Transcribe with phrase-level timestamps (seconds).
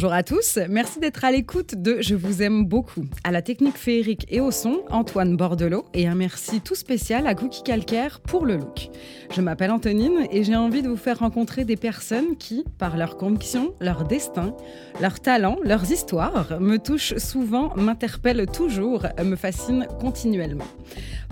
[0.00, 3.04] Bonjour à tous, merci d'être à l'écoute de Je vous aime beaucoup.
[3.22, 7.34] À la technique féerique et au son, Antoine Bordelot et un merci tout spécial à
[7.34, 8.88] Cookie Calcaire pour le look.
[9.30, 13.18] Je m'appelle Antonine et j'ai envie de vous faire rencontrer des personnes qui, par leurs
[13.18, 14.56] convictions, leur destin,
[15.02, 20.68] leurs talents, leurs histoires, me touchent souvent, m'interpellent toujours, me fascinent continuellement.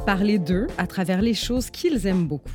[0.04, 2.52] Parler d'eux à travers les choses qu'ils aiment beaucoup.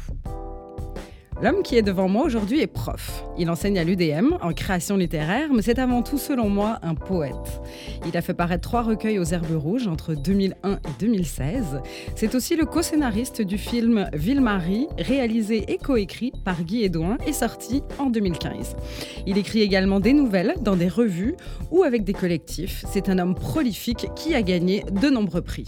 [1.43, 3.25] L'homme qui est devant moi aujourd'hui est prof.
[3.37, 7.61] Il enseigne à l'UDM en création littéraire, mais c'est avant tout, selon moi, un poète.
[8.07, 11.81] Il a fait paraître trois recueils aux Herbes Rouges entre 2001 et 2016.
[12.15, 17.83] C'est aussi le co-scénariste du film Ville-Marie, réalisé et coécrit par Guy Edouin et sorti
[17.99, 18.77] en 2015.
[19.27, 21.35] Il écrit également des nouvelles dans des revues
[21.71, 22.85] ou avec des collectifs.
[22.87, 25.65] C'est un homme prolifique qui a gagné de nombreux prix.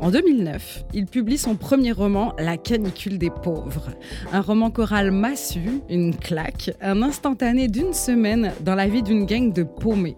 [0.00, 3.90] En 2009, il publie son premier roman, La canicule des pauvres.
[4.32, 9.52] Un roman choral massu, une claque, un instantané d'une semaine dans la vie d'une gang
[9.52, 10.16] de paumés.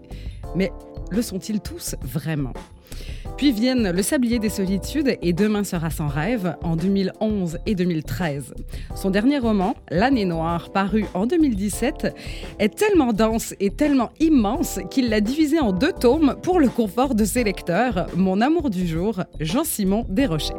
[0.54, 0.70] Mais
[1.10, 2.52] le sont-ils tous vraiment?
[3.40, 8.52] Puis viennent Le Sablier des Solitudes et Demain sera sans rêve en 2011 et 2013.
[8.94, 12.14] Son dernier roman, L'année noire, paru en 2017,
[12.58, 17.14] est tellement dense et tellement immense qu'il l'a divisé en deux tomes pour le confort
[17.14, 18.08] de ses lecteurs.
[18.14, 20.52] Mon amour du jour, Jean-Simon Desrochers.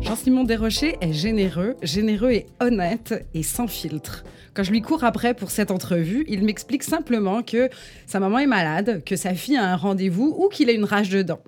[0.00, 4.22] Jean-Simon Desrochers est généreux, généreux et honnête et sans filtre.
[4.52, 7.68] Quand je lui cours après pour cette entrevue, il m'explique simplement que
[8.06, 11.08] sa maman est malade, que sa fille a un rendez-vous ou qu'il a une rage
[11.08, 11.40] de dents.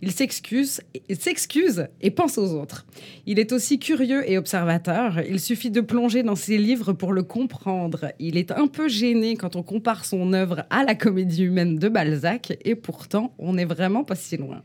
[0.00, 0.80] Il s'excuse,
[1.18, 2.86] s'excuse et pense aux autres.
[3.26, 5.20] Il est aussi curieux et observateur.
[5.28, 8.06] Il suffit de plonger dans ses livres pour le comprendre.
[8.18, 11.88] Il est un peu gêné quand on compare son œuvre à la comédie humaine de
[11.88, 14.62] Balzac et pourtant, on n'est vraiment pas si loin.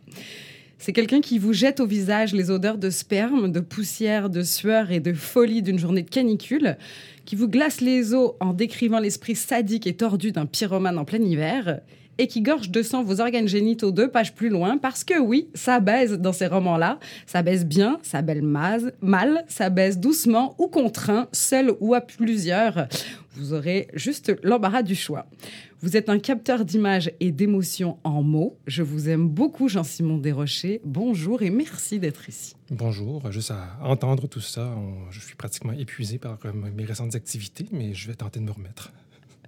[0.84, 4.90] C'est quelqu'un qui vous jette au visage les odeurs de sperme, de poussière, de sueur
[4.90, 6.76] et de folie d'une journée de canicule,
[7.24, 11.22] qui vous glace les os en décrivant l'esprit sadique et tordu d'un pyromane en plein
[11.22, 11.81] hiver,
[12.22, 15.48] et qui gorge de sang vos organes génitaux deux pages plus loin, parce que oui,
[15.56, 17.00] ça baise dans ces romans-là.
[17.26, 18.44] Ça baise bien, ça baise
[19.02, 22.88] mal, ça baise doucement ou contraint, seul ou à plusieurs.
[23.34, 25.26] Vous aurez juste l'embarras du choix.
[25.80, 28.56] Vous êtes un capteur d'images et d'émotions en mots.
[28.68, 30.80] Je vous aime beaucoup, Jean-Simon Desrochers.
[30.86, 32.56] Bonjour et merci d'être ici.
[32.70, 33.31] Bonjour.
[33.31, 34.76] Juste à entendre tout ça,
[35.10, 38.52] je suis pratiquement épuisé par euh, mes récentes activités, mais je vais tenter de me
[38.52, 38.92] remettre.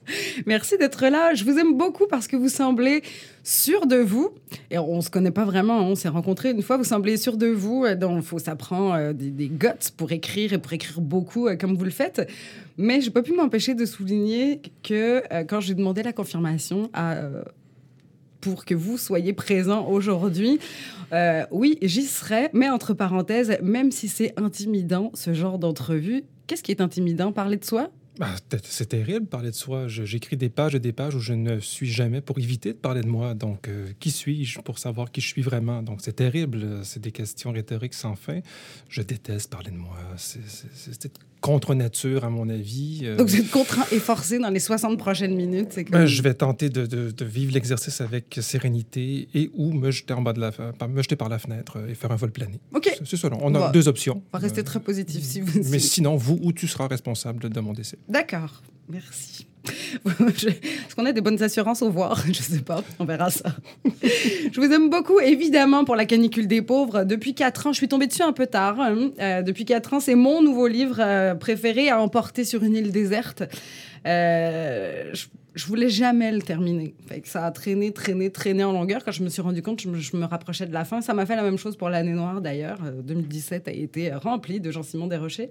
[0.45, 1.33] Merci d'être là.
[1.33, 3.03] Je vous aime beaucoup parce que vous semblez
[3.43, 4.31] sûr de vous.
[4.71, 5.83] Et on ne se connaît pas vraiment, hein.
[5.83, 6.77] on s'est rencontrés une fois.
[6.77, 7.85] Vous semblez sûr de vous.
[7.85, 11.47] Euh, donc, faut, ça prend euh, des, des, guts pour écrire et pour écrire beaucoup
[11.47, 12.29] euh, comme vous le faites.
[12.77, 16.89] Mais je n'ai pas pu m'empêcher de souligner que quand j'ai demandé la confirmation
[18.41, 20.59] pour que vous soyez présent aujourd'hui.
[21.51, 26.71] oui, j'y serai, mais entre parenthèses, même si c'est intimidant, ce genre d'entrevue, qu'est-ce qui
[26.71, 27.31] est intimidant?
[27.31, 27.91] Parler de soi?
[28.19, 28.29] Bah,
[28.63, 29.87] c'est terrible parler de soi.
[29.87, 33.01] J'écris des pages et des pages où je ne suis jamais pour éviter de parler
[33.01, 33.33] de moi.
[33.33, 35.81] Donc, euh, qui suis-je pour savoir qui je suis vraiment?
[35.81, 36.81] Donc, c'est terrible.
[36.83, 38.41] C'est des questions rhétoriques sans fin.
[38.89, 39.97] Je déteste parler de moi.
[40.17, 41.11] C'est
[41.43, 43.01] contre nature, à mon avis.
[43.03, 43.17] Euh.
[43.17, 45.77] Donc, vous êtes contraint et forcé dans les 60 prochaines minutes.
[45.91, 50.21] Ben, je vais tenter de, de, vivre l'exercice avec sérénité et ou me jeter, en
[50.21, 50.51] bas de la,
[50.87, 52.61] me jeter par la fenêtre et faire un vol plané.
[52.73, 52.89] OK.
[53.03, 53.29] C'est ça.
[53.41, 54.23] On a deux options.
[54.31, 55.69] On va rester très positif si vous...
[55.69, 57.97] Mais sinon, vous ou tu seras responsable de mon décès.
[58.07, 58.63] D'accord.
[58.87, 59.45] Merci.
[60.05, 63.55] Est-ce qu'on a des bonnes assurances au voir Je ne sais pas, on verra ça.
[64.03, 67.03] je vous aime beaucoup, évidemment, pour la canicule des pauvres.
[67.03, 68.79] Depuis quatre ans, je suis tombée dessus un peu tard.
[68.79, 69.11] Hein.
[69.19, 72.91] Euh, depuis quatre ans, c'est mon nouveau livre euh, préféré à emporter sur une île
[72.91, 73.43] déserte.
[74.05, 76.95] Euh, je je voulais jamais le terminer.
[77.25, 79.03] ça a traîné, traîné, traîné en longueur.
[79.03, 81.01] Quand je me suis rendu compte, je me, je me rapprochais de la fin.
[81.01, 82.79] Ça m'a fait la même chose pour l'année noire d'ailleurs.
[83.03, 85.49] 2017 euh, a été rempli de Jean-Simon Desrochers.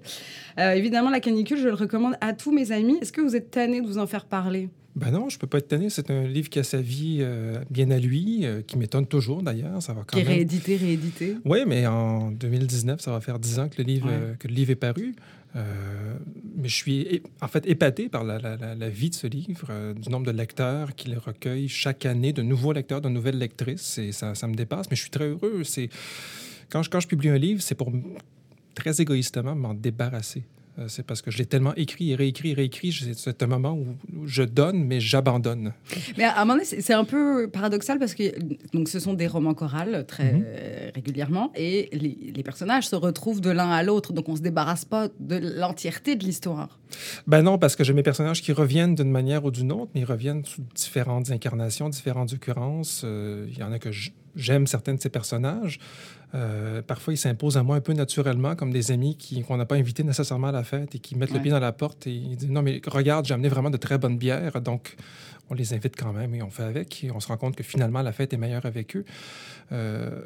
[0.59, 2.97] Euh, évidemment, la canicule, je le recommande à tous mes amis.
[3.01, 4.69] Est-ce que vous êtes tanné de vous en faire parler?
[4.95, 5.89] Ben non, je peux pas être tanné.
[5.89, 9.81] C'est un livre qui a sa vie euh, bien à lui, qui m'étonne toujours d'ailleurs.
[9.81, 11.37] Ça va quand qui est réédité, réédité.
[11.45, 14.69] Oui, mais en 2019, ça va faire dix ans que le livre, que le livre
[14.69, 15.15] est paru.
[15.55, 16.17] Euh,
[16.55, 20.25] mais je suis en fait épaté par la, vie de ce livre, euh, du nombre
[20.25, 23.97] de lecteurs qu'il recueille chaque année, de nouveaux lecteurs, de nouvelles lectrices.
[23.97, 25.63] Et ça, ça me dépasse, mais je suis très heureux.
[25.63, 25.89] C'est
[26.69, 27.91] quand je, quand je publie un livre, c'est pour
[28.73, 30.43] très égoïstement m'en débarrasser.
[30.79, 32.91] Euh, c'est parce que je l'ai tellement écrit et réécrit et réécrit.
[33.15, 35.73] C'est un moment où je donne, mais j'abandonne.
[36.17, 38.23] Mais à un moment donné, c'est un peu paradoxal parce que
[38.73, 40.45] donc, ce sont des romans chorales très mhm.
[40.95, 44.11] régulièrement et les, personnages se retrouvent de l'un à l'autre.
[44.11, 46.79] Donc on ne se débarrasse pas de l'entièreté de l'histoire.
[47.25, 50.01] Ben non, parce que j'ai mes personnages qui reviennent d'une manière ou d'une autre, mais
[50.01, 53.03] ils reviennent sous différentes incarnations, différentes occurrences.
[53.05, 53.89] Euh, il y en a que
[54.35, 55.79] j'aime certains de ces personnages.
[56.35, 59.75] Euh, parfois, ils s'imposent à moi un peu naturellement, comme des amis qu'on n'a pas
[59.75, 62.35] invités nécessairement à la fête et qui mettent le pied dans la porte et ils
[62.35, 64.59] disent Non, mais regarde, j'ai amené vraiment de très bonnes bières.
[64.61, 64.95] Donc,
[65.49, 67.03] on les invite quand même et on fait avec.
[67.03, 69.05] Et on se rend compte que finalement, la fête est meilleure avec eux.
[69.71, 70.21] Euh,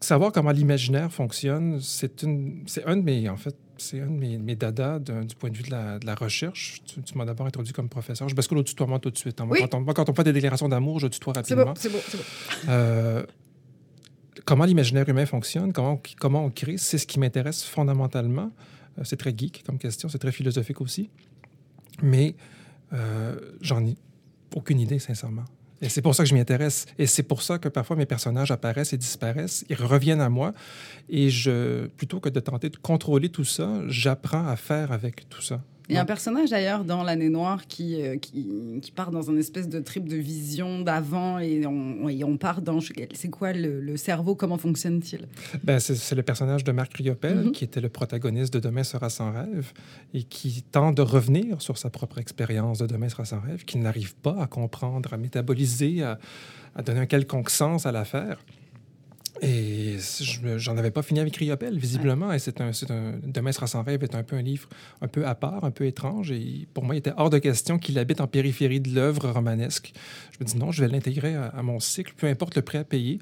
[0.00, 4.56] savoir comment l'imaginaire fonctionne, c'est un de mes, en fait, c'est un de mes, mes
[4.56, 6.80] dadas du point de vue de la, recherche.
[6.86, 8.28] Tu, m'as d'abord introduit comme professeur.
[8.28, 9.40] Je bascule au tutoiement tout de suite.
[9.40, 9.48] Hein.
[9.50, 11.74] Quand, on, quand, on, fait des déclarations d'amour, je tutoie rapidement.
[11.76, 12.22] C'est bon, c'est bon,
[12.68, 13.24] euh,
[14.44, 18.50] comment l'imaginaire humain fonctionne, comment comment on crée, c'est ce qui m'intéresse fondamentalement.
[18.98, 21.10] Euh, c'est très geek comme question, c'est très philosophique aussi.
[22.02, 22.34] Mais
[22.92, 23.96] euh, j'en ai
[24.54, 25.44] aucune idée, sincèrement.
[25.80, 26.86] Et c'est pour ça que je m'y intéresse.
[26.96, 29.64] Et c'est pour ça que parfois mes personnages apparaissent et disparaissent.
[29.68, 30.54] Ils reviennent à moi.
[31.08, 35.42] Et je, plutôt que de tenter de contrôler tout ça, j'apprends à faire avec tout
[35.42, 35.60] ça.
[35.88, 39.30] Il y a un personnage d'ailleurs dans L'année noire qui, euh, qui, qui, part dans
[39.30, 42.78] un espèce de trip de vision d'avant et on, on, part dans.
[43.12, 45.26] C'est quoi le, cerveau Comment fonctionne-t-il?
[45.64, 47.50] Ben, C'est le personnage de Marc Riopel mm-hmm.
[47.52, 49.72] qui était le protagoniste de Demain sera sans rêve
[50.14, 53.78] et qui tente de revenir sur sa propre expérience de Demain sera sans rêve, qui
[53.78, 56.18] n'arrive pas à comprendre, à métaboliser, à,
[56.74, 58.38] à donner un quelconque sens à l'affaire.
[59.44, 59.96] Et
[60.56, 62.32] j'en avais pas fini avec Riopel, visiblement.
[62.32, 64.68] Et c'est un, un, Demain sera sans rêve est un peu un livre
[65.00, 66.30] un peu à part, un peu étrange.
[66.30, 69.92] Et pour moi, il était hors de question qu'il habite en périphérie de l'œuvre romanesque.
[70.30, 72.84] Je me dis non, je vais l'intégrer à, mon cycle, peu importe le prix à
[72.84, 73.18] payer.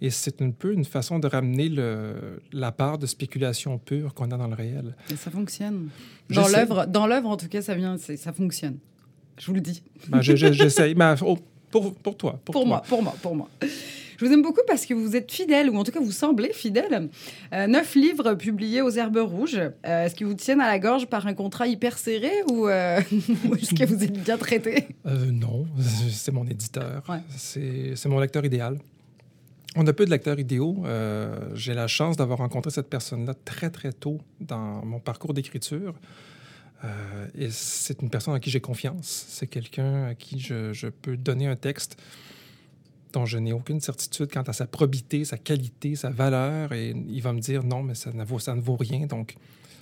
[0.00, 4.30] Et c'est un peu une façon de ramener le, la part de spéculation pure qu'on
[4.30, 4.94] a dans le réel.
[5.10, 5.88] Et ça fonctionne.
[6.30, 8.78] Dans l'œuvre, dans l'œuvre, en tout cas, ça vient, ça fonctionne.
[9.38, 9.82] Je vous le dis.
[10.08, 10.94] Ben, J'essaye.
[10.94, 11.36] Ben, oh,
[11.68, 12.40] pour, pour toi.
[12.44, 13.48] Pour, pour moi, pour moi, pour moi.
[14.18, 16.52] Je vous aime beaucoup parce que vous êtes fidèle, ou en tout cas vous semblez
[16.52, 17.08] fidèle.
[17.52, 19.56] Euh, neuf livres publiés aux Herbes Rouges.
[19.56, 23.00] Euh, est-ce qu'ils vous tiennent à la gorge par un contrat hyper serré ou, euh,
[23.10, 25.66] est-ce que vous êtes bien traité Non,
[26.10, 27.02] c'est mon éditeur.
[27.36, 28.78] C'est mon lecteur idéal.
[29.76, 30.84] On a peu de lecteurs idéaux.
[31.54, 35.94] J'ai la chance d'avoir rencontré cette personne-là très, très tôt dans mon parcours d'écriture.
[37.36, 39.26] et c'est une personne à qui j'ai confiance.
[39.28, 41.96] C'est quelqu'un à qui je, je, peux donner un texte
[43.14, 46.72] dont je n'ai aucune certitude quant à sa probité, sa qualité, sa valeur.
[46.72, 49.06] Et il va me dire non, mais ça ne vaut, ça ne vaut rien.
[49.06, 49.36] Donc,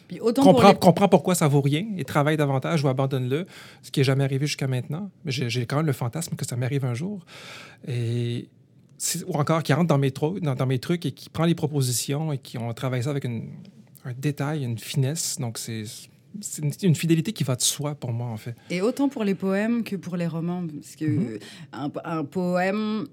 [0.08, 3.46] Puis autant comprends, comprends, pourquoi ça vaut rien et travaille davantage ou abandonne-le,
[3.82, 5.11] ce qui n'est jamais arrivé jusqu'à maintenant.
[5.25, 7.25] Mais j'ai quand même le fantasme que ça m'arrive un jour.
[7.88, 8.49] Et
[9.26, 12.32] ou encore qui rentre dans mes, dans, dans, mes trucs et qui prend les propositions
[12.32, 13.43] et qui ont travaillé ça avec un
[14.17, 15.38] détail, une finesse.
[15.40, 15.85] Donc, c'est
[16.40, 18.55] c'est une, fidélité qui va de soi pour moi, en fait.
[18.70, 20.64] Et autant pour les poèmes que pour les romans.
[20.67, 21.38] Parce que mhm.
[21.73, 23.06] un, poème,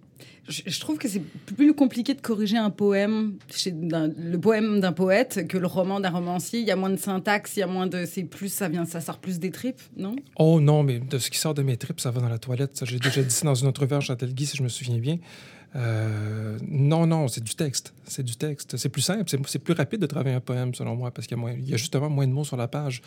[0.48, 1.22] je, trouve que c'est
[1.56, 6.10] plus compliqué de corriger un poème, chez, le poème d'un poète, que le roman d'un
[6.10, 6.60] romancier.
[6.60, 8.06] Il y a moins de syntaxe, il y a moins de.
[8.06, 10.16] C'est plus, ça, vient, ça sort plus des tripes, non?
[10.38, 12.82] Oh non, mais de ce qui sort de mes tripes, ça va dans la toilette.
[12.84, 15.18] J'ai déjà dit ça dans une autre verge Chantal Guy, si je me souviens bien.
[15.76, 17.94] Euh, non, non, c'est du texte.
[18.06, 18.78] C'est du texte.
[18.78, 21.74] C'est plus simple, c'est plus rapide de travailler un poème, selon moi, parce qu'il y,
[21.74, 23.02] a justement moins de mots sur la page.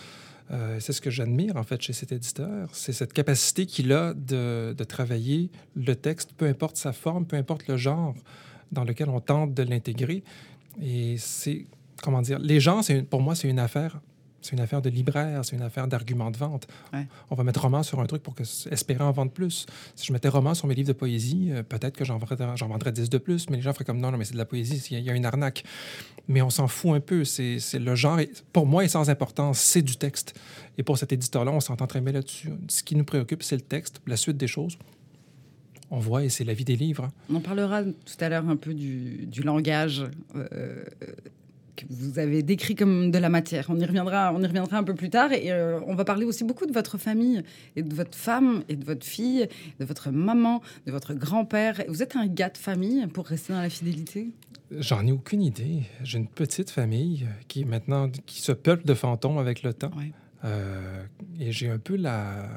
[0.50, 2.68] Euh, c'est ce que j'admire, en fait, chez cet éditeur.
[2.72, 7.36] C'est cette capacité qu'il a de, de, travailler le texte, peu importe sa forme, peu
[7.36, 8.14] importe le genre
[8.70, 10.22] dans lequel on tente de l'intégrer.
[10.80, 11.66] Et c'est,
[12.02, 14.00] comment dire, les gens, pour moi, c'est une affaire
[14.42, 16.66] c'est une affaire de libraire, c'est une affaire d'argument de vente.
[17.30, 19.66] On va mettre roman sur un truc pour que, espérer en vendre plus.
[19.94, 22.92] Si je mettais roman sur mes livres de poésie, euh, peut-être que j'en vendrais, vendrais
[22.92, 24.82] 10 de plus, mais les gens feraient comme non, non, mais c'est de la poésie,
[24.90, 25.64] il y, a une arnaque.
[26.28, 27.24] Mais on s'en fout un peu.
[27.24, 28.18] C'est, le genre,
[28.52, 30.38] pour moi, est sans importance, c'est du texte.
[30.78, 32.50] Et pour cet éditeur-là, on s'entend très bien là-dessus.
[32.68, 34.78] Ce qui nous préoccupe, c'est le texte, la suite des choses
[35.92, 37.10] on voit et c'est la vie des livres.
[37.30, 40.84] On parlera tout à l'heure un peu du, langage euh,
[41.76, 43.66] que vous avez décrit comme de la matière.
[43.68, 45.32] On y reviendra, on y reviendra un peu plus tard.
[45.32, 47.42] Et euh, on va parler aussi beaucoup de votre famille
[47.76, 49.48] et de votre femme et de votre fille,
[49.80, 51.82] de votre maman, de votre grand-père.
[51.88, 54.30] Vous êtes un gars de famille pour rester dans la fidélité?
[54.70, 55.82] J'en ai aucune idée.
[56.02, 59.92] J'ai une petite famille qui maintenant qui se peuple de fantômes avec le temps.
[60.44, 61.04] Euh,
[61.38, 62.48] et j'ai un peu la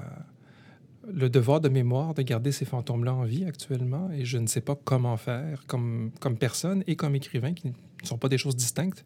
[1.13, 4.61] le devoir de mémoire de garder ces fantômes-là en vie actuellement et je ne sais
[4.61, 7.73] pas comment faire comme, comme personne et comme écrivain qui
[8.05, 9.03] ne sont pas des choses distinctes,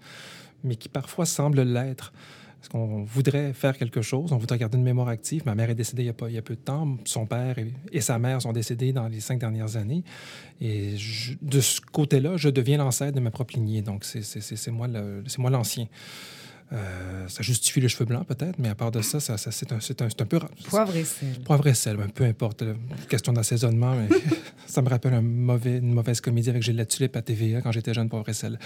[0.64, 2.14] mais qui parfois semblent l'être.
[2.60, 5.44] Parce qu'on voudrait faire quelque chose, on voudrait garder une mémoire active.
[5.46, 6.98] Ma mère est décédée il y a, peu de temps.
[7.06, 7.56] Son père
[7.92, 10.04] et, sa mère sont décédés dans les cinq dernières années.
[10.60, 10.96] Et
[11.42, 13.82] de ce côté-là, je deviens l'ancêtre de ma propre lignée.
[13.82, 14.90] Donc, c'est moi
[15.50, 15.86] l'ancien.
[16.72, 19.78] Euh, ça justifie les cheveux blancs, peut-être, mais à part de ça, ça, c'est un,
[19.78, 20.40] un, un, peu.
[20.68, 21.40] Poivre et sel.
[21.44, 22.64] Poivre et sel, peu importe.
[23.10, 24.08] question d'assaisonnement, mais
[24.68, 27.94] ça me rappelle un mauvais, une mauvaise comédie avec Gilles Tulipe à TVA quand j'étais
[27.94, 28.60] jeune, Poivre et sel.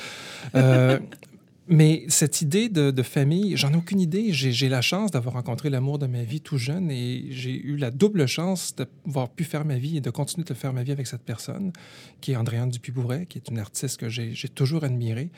[0.55, 0.99] Euh,
[1.69, 4.33] mais cette idée de, famille, j'en ai aucune idée.
[4.33, 7.89] J'ai la chance d'avoir rencontré l'amour de ma vie tout jeune et j'ai eu la
[7.89, 11.07] double chance d'avoir pu faire ma vie et de continuer de faire ma vie avec
[11.07, 11.71] cette personne,
[12.19, 15.29] qui est Andréane Dupuy-Bourret, qui est une artiste que j'ai toujours admirée.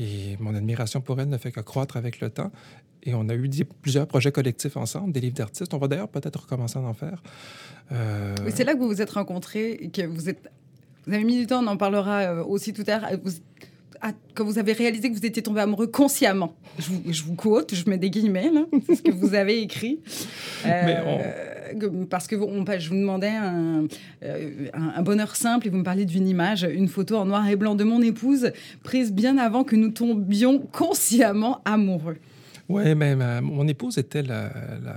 [0.00, 2.50] Et mon admiration pour elle ne fait que croître avec le temps.
[3.02, 3.50] Et on a eu
[3.82, 5.74] plusieurs projets collectifs ensemble, des livres d'artistes.
[5.74, 7.22] On va d'ailleurs peut-être recommencer à en faire.
[7.92, 8.34] Euh...
[8.54, 10.50] C'est là que vous vous êtes rencontrés et que vous êtes.
[11.06, 13.10] Vous avez mis du temps, on en parlera euh, aussi tout à l'heure.
[13.22, 13.32] Vous
[14.34, 16.54] quand vous avez réalisé que vous étiez tombé amoureux consciemment.
[16.78, 18.50] Je vous, je vous quote, je mets des guillemets,
[18.86, 20.00] c'est ce que vous avez écrit.
[20.66, 21.59] Euh,
[22.08, 22.48] parce que vous,
[22.78, 23.86] je vous demandais euh,
[24.74, 27.56] un, un, bonheur simple et vous me parliez d'une image, une photo en noir et
[27.56, 32.16] blanc de mon épouse, prise bien avant que nous tombions consciemment amoureux.
[32.68, 34.52] Oui, mais mon épouse était la,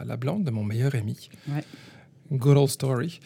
[0.05, 1.29] la, blonde de mon meilleur ami.
[1.47, 1.63] Ouais.
[2.31, 3.19] Good old story.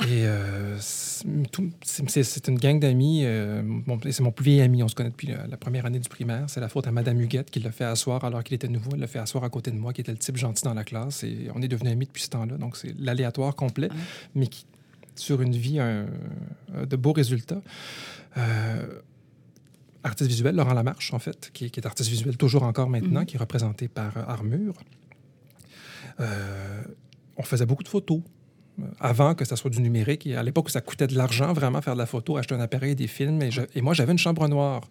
[0.00, 3.22] Et euh, c'est une gang d'amis.
[3.24, 3.62] Euh,
[4.10, 4.82] c'est mon plus vieil ami.
[4.82, 6.44] On se connaît depuis la, première année du primaire.
[6.48, 8.90] C'est la faute à Madame Huguette qui l'a fait asseoir alors qu'il était nouveau.
[8.94, 10.84] Elle l'a fait asseoir à côté de moi, qui était le type gentil dans la
[10.84, 11.22] classe.
[11.22, 12.56] Et on est devenus amis depuis ce temps-là.
[12.56, 13.94] Donc, c'est l'aléatoire complet, ah
[14.34, 14.66] mais qui,
[15.14, 17.62] sur une vie, de beaux résultats.
[18.38, 19.00] Euh,
[20.02, 23.26] artiste visuel, Laurent Lamarche, en fait, qui, est artiste visuel toujours encore maintenant, mhm.
[23.26, 24.74] qui est représenté par Armure.
[26.18, 28.20] on faisait beaucoup de photos
[29.00, 30.26] avant que ça soit du numérique.
[30.26, 32.94] à l'époque où ça coûtait de l'argent, vraiment faire de la photo, acheter un appareil,
[32.94, 33.42] des films.
[33.42, 34.82] Et, et moi, j'avais une chambre noire.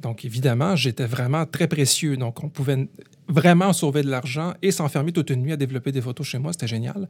[0.00, 2.16] Donc, évidemment, j'étais vraiment très précieux.
[2.16, 2.88] Donc, on pouvait
[3.28, 6.52] vraiment sauver de l'argent et s'enfermer toute une nuit à développer des photos chez moi.
[6.52, 7.08] C'était génial.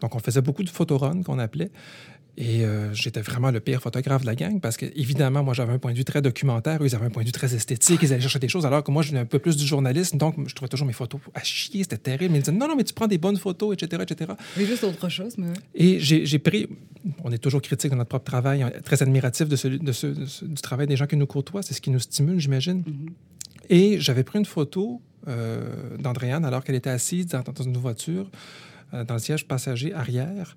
[0.00, 1.70] Donc, on faisait beaucoup de photoruns qu'on appelait.
[2.38, 5.74] Et euh, j'étais vraiment le pire photographe de la gang parce que, évidemment, moi, j'avais
[5.74, 8.00] un point de vue très documentaire, eux, ils avaient un point de vue très esthétique,
[8.02, 10.16] ils allaient chercher des choses, alors que moi, je venais un peu plus du journalisme,
[10.16, 12.32] donc je trouvais toujours mes photos à chier, c'était terrible.
[12.32, 14.32] Mais ils disaient, non, non, mais tu prends des bonnes photos, etc., etc.
[14.56, 15.52] Mais juste autre chose, mais...
[15.74, 16.68] Et j'ai pris,
[17.22, 20.62] on est toujours critique de notre propre travail, très admiratif de, celui, de, ce, du
[20.62, 22.80] travail des gens qui nous côtoient, c'est ce qui nous stimule, j'imagine.
[22.80, 23.12] Mm-hmm.
[23.68, 28.30] Et j'avais pris une photo euh, d'Andréane alors qu'elle était assise dans, une voiture,
[28.92, 30.56] euh, dans le siège passager arrière.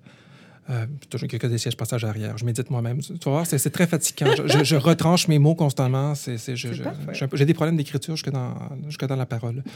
[0.68, 2.36] Euh, toujours quelques des sièges passage arrière.
[2.36, 3.00] Je médite moi-même.
[3.00, 4.32] Tu vas voir, c'est très fatigant.
[4.34, 6.14] je, retranche mes mots constamment.
[6.14, 8.54] J'ai des problèmes d'écriture jusque dans,
[9.08, 9.62] dans la parole.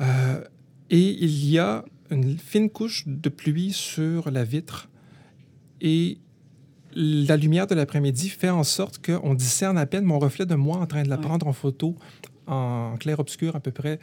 [0.00, 0.40] Euh,
[0.90, 4.88] et il y a une fine couche de pluie sur la vitre
[5.80, 6.18] et
[6.94, 10.78] la lumière de l'après-midi fait en sorte qu'on discerne à peine mon reflet de moi
[10.78, 11.96] en train de la prendre en photo
[12.46, 13.98] en clair-obscur à peu près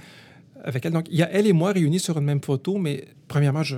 [0.63, 0.93] avec elle.
[0.93, 3.77] Donc, il y a elle et moi réunis sur une même photo, mais premièrement, je,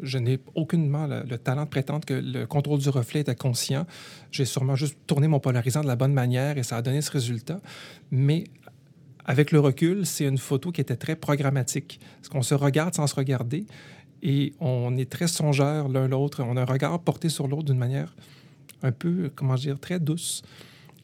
[0.00, 3.86] je n'ai aucunement le, talent de prétendre que le contrôle du reflet était conscient.
[4.30, 7.10] J'ai sûrement juste tourné mon polarisant de la bonne manière et ça a donné ce
[7.10, 7.60] résultat.
[8.10, 8.44] Mais
[9.24, 12.00] avec le recul, c'est une photo qui était très programmatique.
[12.16, 13.66] Parce qu'on se regarde sans se regarder
[14.22, 16.42] et on est très songeur l'un l'autre.
[16.42, 18.14] On a un regard porté sur l'autre d'une manière
[18.82, 20.42] un peu, comment dire, très douce.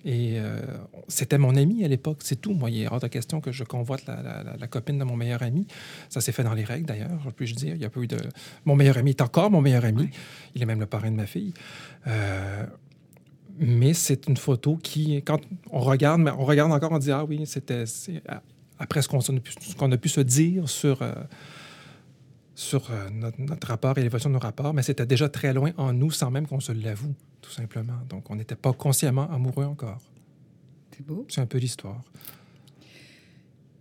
[0.04, 0.60] Et euh,
[1.08, 2.52] c'était mon ami à l'époque, c'est tout.
[2.52, 5.66] Moi, il est hors de question que je convoite la, copine de mon meilleur ami.
[6.10, 7.74] Ça s'est fait dans les règles, d'ailleurs, puis-je dire.
[7.74, 8.18] Il y a pas eu de...
[8.66, 10.10] Mon meilleur ami est encore mon meilleur ami.
[10.54, 11.54] Il est même le parrain de ma fille.
[12.06, 12.66] Euh,
[13.58, 17.46] mais c'est une photo qui, quand on regarde, on regarde encore, on dit Ah oui,
[17.46, 17.84] c'était.
[18.78, 19.20] Après ce qu'on
[19.92, 21.14] a, pu se dire sur, euh,
[22.56, 25.92] sur notre, notre, rapport et l'évolution de nos rapports, mais c'était déjà très loin en
[25.92, 27.98] nous sans même qu'on se l'avoue tout simplement.
[28.08, 30.00] Donc, on n'était pas consciemment amoureux encore.
[30.96, 31.26] C'est beau.
[31.28, 32.00] C'est un peu l'histoire.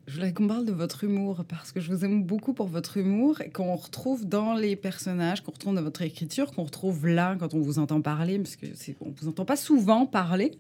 [0.06, 2.98] Je voudrais qu'on parle de votre humour parce que je vous aime beaucoup pour votre
[2.98, 7.38] humour et qu'on retrouve dans les personnages, qu'on retrouve dans votre écriture, qu'on retrouve là
[7.40, 8.66] quand on vous entend parler, parce que
[9.00, 10.52] on vous entend pas souvent parler.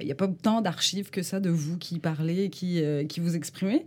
[0.00, 3.20] Il n'y a pas tant d'archives que ça de vous qui parlez, qui euh, qui
[3.20, 3.86] vous exprimez.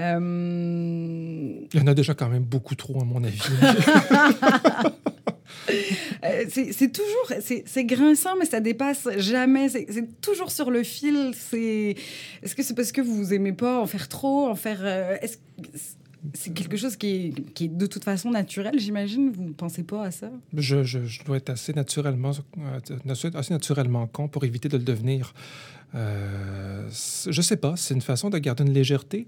[0.00, 3.38] Euh, Il y en a déjà quand même beaucoup trop à mon avis.
[6.24, 9.68] Euh, c'est toujours, c'est grinçant, mais ça dépasse jamais.
[9.68, 11.32] C'est toujours sur le fil.
[11.52, 15.16] Est-ce que c'est parce que vous aimez pas en faire trop, en faire euh,
[16.34, 19.30] c'est quelque chose qui est, de toute façon naturel, j'imagine?
[19.30, 20.30] Vous ne pensez pas à ça?
[20.54, 25.32] Je, je, dois être assez naturellement, euh, assez naturellement con pour éviter de le devenir.
[25.94, 29.26] Euh, je sais pas, c'est une façon de garder une légèreté.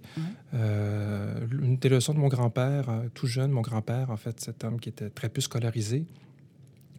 [0.53, 4.89] une des leçons de mon grand-père, tout jeune, mon grand-père, en fait, cet homme qui
[4.89, 6.05] était très peu scolarisé,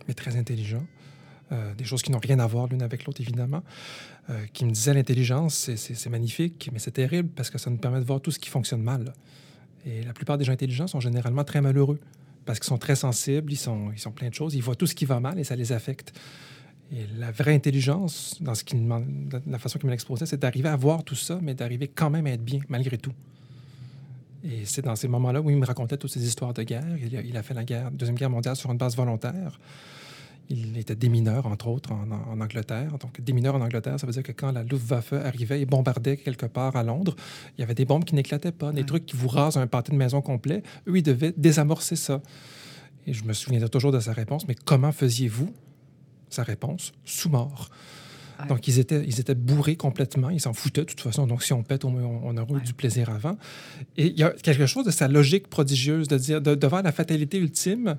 [0.07, 0.85] mais très intelligent.
[1.53, 3.63] Euh, des choses qui n'ont rien à voir l'une avec l'autre, évidemment,
[4.29, 7.99] euh, qui me disait l'intelligence, c'est magnifique, mais c'est terrible parce que ça nous permet
[7.99, 9.13] de voir tout ce qui fonctionne mal.
[9.85, 11.99] Et la plupart des gens intelligents sont généralement très malheureux
[12.45, 14.87] parce qu'ils sont très sensibles, ils sont, ils sont plein de choses, ils voient tout
[14.87, 16.17] ce qui va mal et ça les affecte.
[16.91, 18.77] Et la vraie intelligence, dans ce qui,
[19.47, 22.27] la façon qu'il me l'exposait, c'est d'arriver à voir tout ça, mais d'arriver quand même
[22.27, 23.13] à être bien, malgré tout.
[24.43, 26.97] Et c'est dans ces moments-là où il me racontait toutes ces histoires de guerre.
[27.01, 29.57] Il a, il a fait la guerre, Deuxième Guerre mondiale sur une base volontaire.
[30.49, 32.97] Il était démineur, entre autres, en, Angleterre.
[32.99, 36.45] Donc, démineur en Angleterre, ça veut dire que quand la Luftwaffe arrivait et bombardait quelque
[36.45, 37.15] part à Londres,
[37.57, 39.93] il y avait des bombes qui n'éclataient pas, des trucs qui vous rasent un pâté
[39.93, 40.61] de maison complet.
[40.87, 42.21] Eux, ils devaient désamorcer ça.
[43.07, 45.51] Et je me souviendrai toujours de sa réponse, mais comment faisiez-vous
[46.33, 47.69] Sa réponse, sous mort.
[48.49, 50.31] Donc, ils étaient, ils étaient bourrés complètement.
[50.31, 51.27] Ils s'en foutaient de toute façon.
[51.27, 53.37] Donc, si on pète, moins, on, aura eu du plaisir avant.
[53.97, 57.37] Et il y a quelque chose de sa logique prodigieuse de dire, devant la fatalité
[57.37, 57.97] ultime,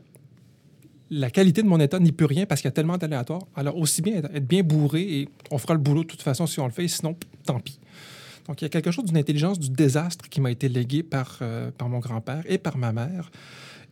[1.10, 3.46] la qualité de mon état n'y peut rien parce qu'il y a tellement d'aléatoires.
[3.54, 6.58] Alors, aussi bien être, bien bourré et on fera le boulot de toute façon si
[6.58, 7.78] on le fait, sinon, tant pis.
[8.48, 11.38] Donc, il y a quelque chose d'une intelligence du désastre qui m'a été léguée par,
[11.40, 13.30] euh, par mon grand-père et par ma mère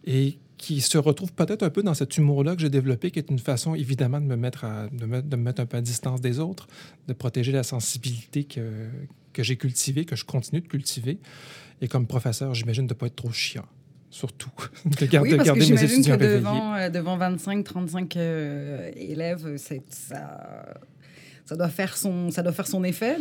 [0.04, 3.28] et qui se retrouve peut-être un peu dans cet humour-là que j'ai développé, qui est
[3.30, 6.20] une façon évidemment de me, mettre de, me, de me mettre un peu à distance
[6.20, 6.68] des autres,
[7.08, 8.86] de protéger la sensibilité que,
[9.32, 11.18] que j'ai cultivée, que je continue de cultiver.
[11.80, 13.66] Et comme professeur, j'imagine de ne pas être trop chiant
[14.10, 14.50] surtout,
[14.84, 20.66] de, garder, oui, parce que mes étudiants que devant, euh, devant 25-35 euh, élèves, ça,
[21.52, 23.18] ça doit faire son, ça doit faire son effet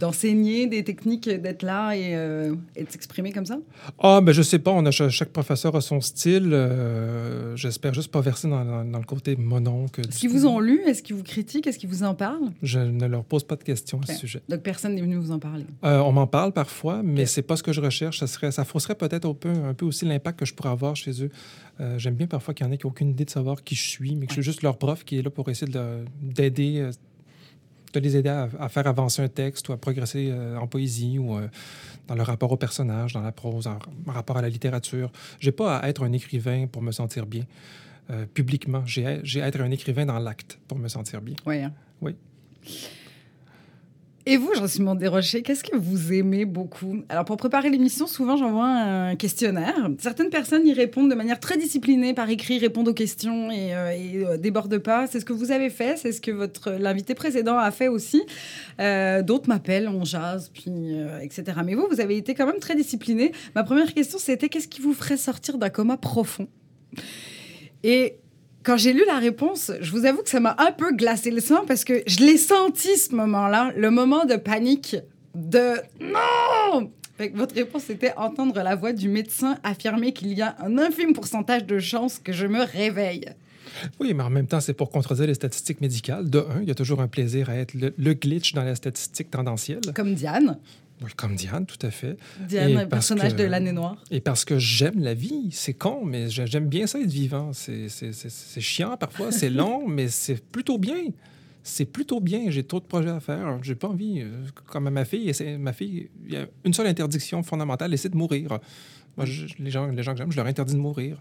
[0.00, 3.58] d'enseigner de, des techniques, d'être là et, euh, et de s'exprimer comme ça?
[3.98, 4.70] Ah, ben je sais pas.
[4.70, 6.54] On a, chaque professeur a son style.
[6.54, 10.00] Euh, j'espère juste pas verser dans, dans, le côté mononcle.
[10.00, 10.80] Est-ce qu'ils vous ont lu?
[10.86, 11.66] Est-ce qu'ils vous critiquent?
[11.66, 12.50] Est-ce qu'ils vous en parlent?
[12.62, 14.40] Je ne leur pose pas de questions à ce sujet.
[14.48, 15.66] Donc personne n'est venu vous en parler?
[15.84, 18.20] Euh, on m'en parle parfois, mais c'est pas ce que je recherche.
[18.20, 20.96] Ça, serait, ça fausserait peut-être un peu, un peu aussi l'impact que je pourrais avoir
[20.96, 21.30] chez eux.
[21.98, 23.86] J'aime bien parfois qu'il y en ait qui n'ont aucune idée de savoir qui je
[23.86, 25.70] suis, mais que je suis juste leur prof qui est là pour essayer
[26.22, 26.90] d'aider
[28.00, 31.36] de les aider à, faire avancer un texte ou à progresser euh, en poésie ou
[31.36, 31.48] euh,
[32.06, 35.10] dans le rapport au personnage, dans la prose, en, rapport à la littérature.
[35.40, 37.44] J'ai pas à être un écrivain pour me sentir bien
[38.10, 38.82] euh, publiquement.
[38.86, 41.36] J'ai à, être un écrivain dans l'acte pour me sentir bien.
[41.46, 41.62] Oui.
[41.62, 41.72] Hein.
[42.00, 42.14] Oui.
[44.28, 46.96] Et vous, Jean-Simon Desrochers, qu'est-ce que vous aimez beaucoup?
[47.08, 49.88] Alors, pour préparer l'émission, souvent, j'envoie un questionnaire.
[50.00, 53.92] Certaines personnes y répondent de manière très disciplinée, par écrit, répondent aux questions et, euh,
[54.32, 55.06] euh, débordent pas.
[55.06, 58.20] C'est ce que vous avez fait, c'est ce que votre l'invité précédent a fait aussi.
[58.80, 61.58] Euh, d'autres m'appellent, on jase, puis etc.
[61.64, 63.30] Mais vous, vous avez été quand même très discipliné.
[63.54, 66.48] Ma première question, c'était qu'est-ce qui vous ferait sortir d'un coma profond?
[67.84, 68.16] Et
[68.66, 71.40] quand j'ai lu la réponse, je vous avoue que ça m'a un peu glacé le
[71.40, 74.96] sang parce que je l'ai senti ce moment-là, le moment de panique
[75.36, 76.90] de non.
[77.34, 81.64] votre réponse était entendre la voix du médecin affirmer qu'il y a un infime pourcentage
[81.64, 83.26] de chances que je me réveille.
[84.00, 86.28] Oui, mais en même temps, c'est pour contredire les statistiques médicales.
[86.28, 89.30] De un, il y a toujours un plaisir à être le, glitch dans la statistique
[89.30, 89.80] tendancielle.
[89.94, 90.58] Comme Diane.
[91.02, 92.16] Oui, comme Diane, tout à fait.
[92.40, 93.96] Diane, un personnage de l'année noire.
[94.10, 95.50] Et parce que j'aime la vie.
[95.52, 97.52] C'est con, mais j'aime bien ça être vivant.
[97.52, 100.96] C'est chiant parfois, c'est long, mais c'est plutôt bien.
[101.62, 102.48] C'est plutôt bien.
[102.50, 103.58] J'ai trop de projets à faire.
[103.62, 104.20] J'ai pas envie.
[104.20, 108.08] Euh, comme à ma fille, ma fille, il y a une seule interdiction fondamentale, c'est
[108.08, 108.58] de mourir.
[109.16, 109.26] Moi,
[109.58, 111.20] les, gens, les gens que j'aime, je leur interdis de mourir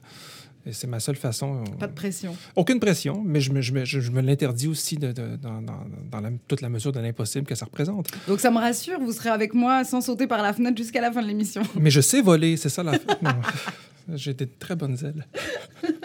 [0.71, 1.61] c'est ma seule façon.
[1.61, 2.35] Euh, Pas de pression.
[2.55, 6.61] Aucune pression, mais je me, je me, je me l'interdis aussi de, dans, dans, toute
[6.61, 8.07] la mesure de l'impossible que ça représente.
[8.27, 11.11] Donc ça me rassure, vous serez avec moi sans sauter par la fenêtre jusqu'à la
[11.11, 11.61] fin de l'émission.
[11.79, 12.93] Mais je sais voler, c'est ça la.
[14.15, 15.25] J'ai des très bonnes ailes.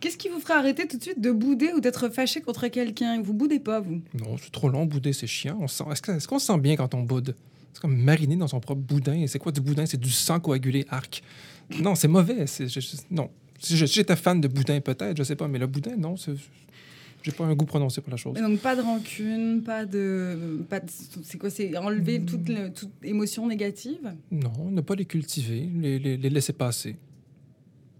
[0.00, 3.22] Qu'est-ce qui vous ferait arrêter tout de suite de bouder ou d'être fâché contre quelqu'un?
[3.22, 4.00] Vous boudez pas, vous?
[4.14, 5.64] Non, c'est trop long, bouder, c'est chiant.
[5.64, 7.36] Est-ce qu'on se sent bien quand on boude?
[7.72, 9.14] C'est comme mariner dans son propre boudin.
[9.14, 9.86] Et c'est quoi du boudin?
[9.86, 11.22] C'est du sang coagulé arc.
[11.80, 12.44] Non, c'est mauvais.
[13.10, 13.30] non.
[13.58, 16.16] Si j'étais fan de boudin, peut-être, je sais pas, mais le boudin, non.
[17.22, 18.34] J'ai pas un goût prononcé pour la chose.
[18.34, 20.64] donc, pas de rancune, pas de.
[20.68, 20.80] Pas
[21.22, 22.26] c'est quoi C'est enlever hmm.
[22.26, 26.96] toute, toute, émotion négative Non, ne pas les cultiver, les, les, laisser passer.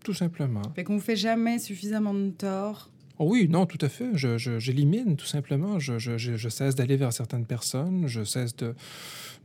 [0.03, 0.63] Tout simplement.
[0.75, 4.11] Fait qu'on vous fait jamais suffisamment de tort Oh oui, non, tout à fait.
[4.15, 5.79] J'élimine, je, tout simplement.
[5.79, 8.07] Je, je cesse d'aller vers certaines personnes.
[8.07, 8.75] Je cesse de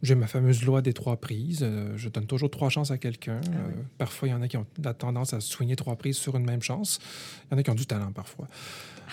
[0.03, 1.61] j'ai ma fameuse loi des trois prises.
[1.63, 3.41] Euh, je donne toujours trois chances à quelqu'un.
[3.45, 6.17] Ah euh, parfois, il y en a qui ont la tendance à soigner trois prises
[6.17, 6.99] sur une même chance.
[7.45, 8.47] Il y en a qui ont du talent parfois.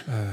[0.09, 0.31] Euh,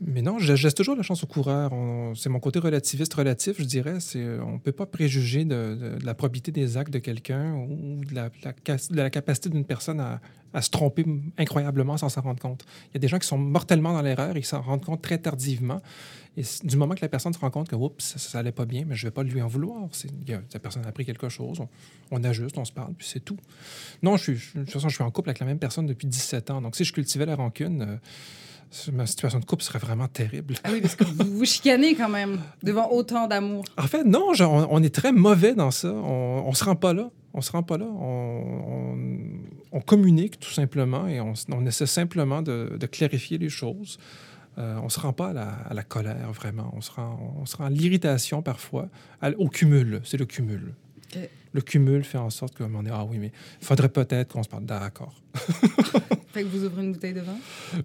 [0.00, 1.72] mais non, je laisse toujours la chance au coureur.
[2.14, 3.98] C'est mon côté relativiste relatif, je dirais.
[4.16, 8.28] On ne peut pas préjuger de, la probité des actes de quelqu'un ou de la,
[8.28, 10.20] de la capacité d'une personne à,
[10.56, 11.04] à, se tromper
[11.38, 12.64] incroyablement sans s'en rendre compte.
[12.86, 15.02] Il y a des gens qui sont mortellement dans l'erreur et qui s'en rendent compte
[15.02, 15.80] très tardivement.
[16.36, 18.84] Et du moment que la personne se rend compte que oups, ça, n'allait pas bien,
[18.86, 19.88] mais je ne vais pas lui en vouloir.
[20.28, 21.60] la personne a appris quelque chose,
[22.10, 23.38] on, ajuste, on se parle, puis c'est tout.
[24.02, 26.06] Non, je suis, de toute façon, je suis en couple avec la même personne depuis
[26.06, 26.60] 17 ans.
[26.60, 30.54] Donc, si je cultivais la rancune, euh, ma situation de couple serait vraiment terrible.
[30.64, 33.64] Ah oui, parce que vous vous chicanez quand même devant autant d'amour.
[33.78, 35.88] En fait, non, on, est très mauvais dans ça.
[35.88, 37.10] On ne se rend pas là.
[37.32, 37.86] On se rend pas là.
[37.86, 38.96] On,
[39.80, 41.34] communique tout simplement et on,
[41.66, 43.98] essaie simplement de, de clarifier les choses.
[44.58, 46.72] Euh, on ne se rend pas à la, colère, vraiment.
[46.74, 48.88] On se rend, on se rend à l'irritation parfois,
[49.38, 50.00] au cumul.
[50.04, 50.74] C'est le cumul.
[51.52, 54.48] Le cumul fait en sorte qu'on est ah oui, mais il faudrait peut-être qu'on se
[54.48, 55.14] parle d'accord.
[56.28, 57.36] fait que vous ouvrez une bouteille de vin?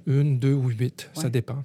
[0.08, 1.63] Une, deux ou huit, ça dépend.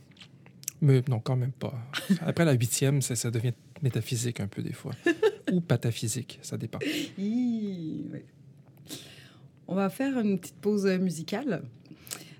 [0.81, 1.75] Mais non, quand même pas.
[2.21, 4.93] Après la huitième, ça, ça devient métaphysique un peu des fois.
[5.53, 6.79] ou pataphysique, ça dépend.
[9.69, 11.63] On va faire une petite pause musicale.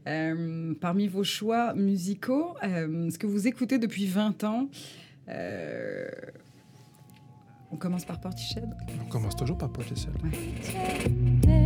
[0.07, 4.69] Euh, parmi vos choix musicaux, euh, ce que vous écoutez depuis 20 ans,
[5.29, 6.09] euh,
[7.73, 8.63] on commence par Portiched
[9.05, 10.09] On commence toujours par Portiched.
[10.63, 11.66] ça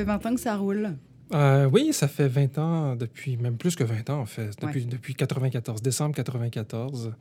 [0.00, 0.96] fait 20 ans que ça roule.
[1.32, 4.84] Euh, oui, ça fait 20 ans, depuis même plus que 20 ans en fait, depuis,
[4.84, 7.12] depuis 94, décembre 94,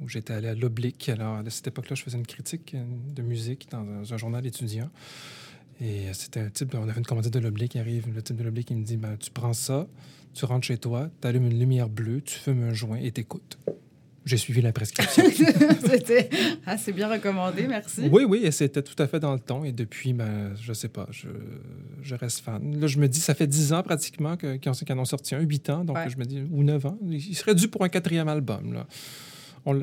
[0.00, 1.08] où j'étais allé à l'Oblique.
[1.08, 2.74] Alors à cette époque-là, je faisais une critique
[3.14, 4.90] de musique dans un, journal étudiant.
[5.80, 8.44] Et c'était un type, on avait une commandite de l'Oblique qui arrive, le type de
[8.44, 9.86] l'Oblique qui me dit ben, Tu prends ça,
[10.32, 13.58] tu rentres chez toi, tu allumes une lumière bleue, tu fumes un joint et t'écoutes.
[14.24, 15.24] J'ai suivi la prescription.
[15.30, 16.30] c'était
[16.66, 18.08] ah, c'est bien recommandé, merci.
[18.10, 19.64] Oui, oui, et c'était tout à fait dans le ton.
[19.64, 21.28] Et depuis, ben, je sais pas, je,
[22.02, 22.80] je reste fan.
[22.80, 25.68] Là, je me dis, ça fait dix ans pratiquement qu'ils en ont sorti un, huit
[25.70, 26.98] ans, donc je me dis, ou neuf ans.
[27.08, 28.72] Il serait dû pour un quatrième album.
[28.72, 28.86] Là.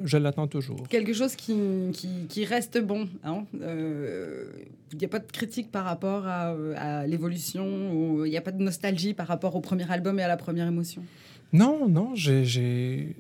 [0.06, 0.88] je l'attends toujours.
[0.88, 1.58] Quelque chose qui,
[1.92, 3.10] qui, qui reste bon.
[3.26, 3.44] Hein?
[3.62, 4.46] Euh,
[4.94, 8.52] il n'y a pas de critique par rapport à, à l'évolution, il n'y a pas
[8.52, 11.04] de nostalgie par rapport au premier album et à la première émotion?
[11.52, 13.16] Non, non, j'ai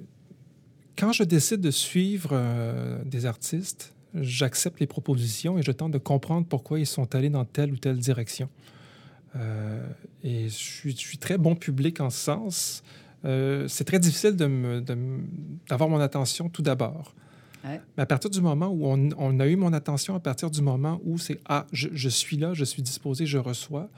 [1.00, 5.98] quand je décide de suivre euh, des artistes, j'accepte les propositions et je tente de
[5.98, 8.50] comprendre pourquoi ils sont allés dans telle ou telle direction.
[9.38, 9.88] Euh,
[10.24, 12.84] et je suis, je suis, très bon public en ce sens.
[13.24, 17.14] Euh, c'est très difficile d'avoir de mon attention tout d'abord.
[17.64, 20.62] Mais à partir du moment où on, on, a eu mon attention, à partir du
[20.62, 23.90] moment où c'est Ah, je, je, suis là, je suis disposé, je reçois,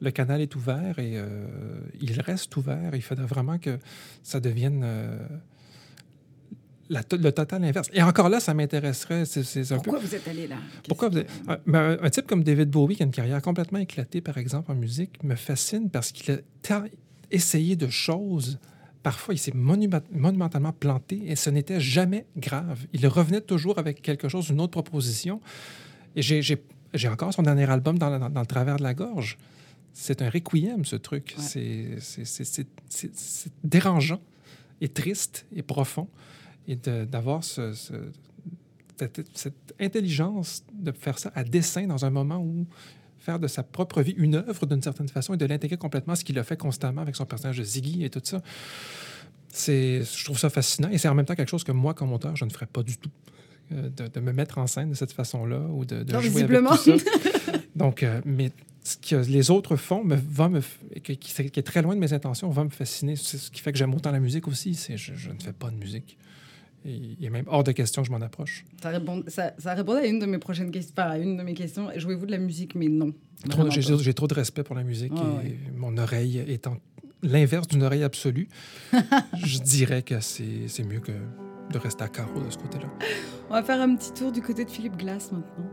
[0.00, 1.20] le canal est ouvert et
[2.00, 2.94] il reste ouvert.
[2.94, 3.78] Il faudrait vraiment que
[4.22, 4.86] ça devienne
[6.88, 7.88] le total inverse.
[7.92, 9.24] Et encore là, ça m'intéresserait.
[9.74, 10.56] Pourquoi vous êtes allé là?
[10.86, 11.30] Pourquoi vous êtes...
[11.66, 14.74] Ben, un, type comme David Bowie, qui a une carrière complètement éclatée, par exemple, en
[14.74, 16.84] musique, me fascine parce qu'il a tant
[17.30, 18.58] essayé de choses.
[19.02, 22.86] Parfois, il s'est monumentalement planté et ce n'était jamais grave.
[22.92, 25.40] Il revenait toujours avec quelque chose, une autre proposition.
[26.16, 29.38] Et j'ai encore son dernier album dans, le travers de la gorge.
[29.92, 31.34] C'est un requiem, ce truc.
[31.38, 31.96] C'est
[33.62, 34.20] dérangeant
[34.80, 36.08] et triste et profond
[36.68, 37.72] et d'avoir ce,
[38.98, 42.66] cette, intelligence de faire ça à dessein dans un moment où
[43.18, 46.24] faire de sa propre vie une œuvre d'une certaine façon et de l'intégrer complètement, ce
[46.24, 48.42] qu'il a fait constamment avec son personnage de Ziggy et tout ça.
[49.48, 52.12] C'est, je trouve ça fascinant et c'est en même temps quelque chose que moi, comme
[52.12, 53.10] auteur, je ne ferais pas du tout.
[53.72, 56.98] Euh, de, me mettre en scène de cette façon-là ou de, de jouer avec tout
[56.98, 57.12] ça.
[57.76, 58.50] Donc, euh, mais
[58.82, 60.62] ce que les autres font me, va me,
[61.02, 63.14] qui, qui, est très loin de mes intentions va me fasciner.
[63.16, 64.74] C'est ce qui fait que j'aime autant la musique aussi.
[64.74, 66.16] C'est je, je ne fais pas de musique
[66.84, 68.64] il est même hors de question que je m'en approche.
[68.82, 71.54] Ça, répond, ça, ça répondait à une de mes prochaines questions, à une de mes
[71.54, 71.88] questions.
[71.96, 73.12] Jouez-vous de la musique, mais non.
[73.70, 75.12] J'ai trop de respect pour la musique
[75.44, 76.76] et mon oreille étant
[77.22, 78.48] l'inverse d'une oreille absolue,
[79.44, 81.12] je dirais que c'est mieux que
[81.72, 82.88] de rester à carreau de ce côté-là.
[83.50, 85.66] On va faire un petit tour du côté de Philippe Glass maintenant.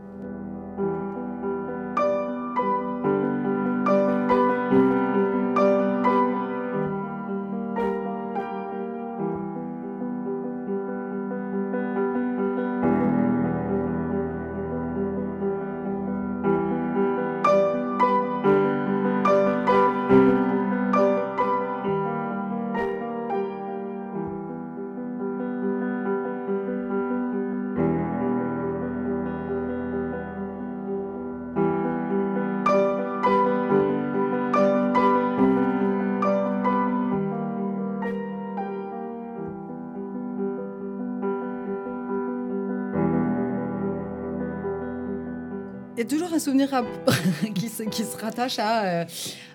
[46.46, 46.70] Souvenir
[47.56, 49.04] qui, se, rattache à, euh,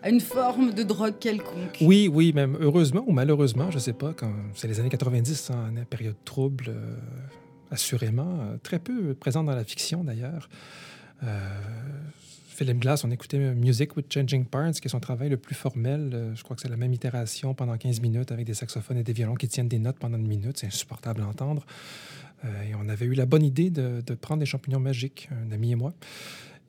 [0.04, 1.78] à, une forme de drogue quelconque.
[1.80, 4.14] Oui, oui, même heureusement ou malheureusement, je ne sais pas,
[4.56, 6.98] c'est les années 90, hein, une période trouble, euh,
[7.72, 10.50] assurément, très peu présente dans la fiction d'ailleurs.
[12.50, 16.34] Philip Glass, on écoutait Music with Changing Parts, qui est son travail le plus formel.
[16.36, 19.14] Je crois que c'est la même itération pendant 15 minutes avec des saxophones et des
[19.14, 20.58] violons qui tiennent des notes pendant une minute.
[20.58, 21.66] C'est insupportable à entendre.
[22.44, 25.76] et on avait eu la bonne idée de, prendre des champignons magiques, un ami et
[25.76, 25.94] moi.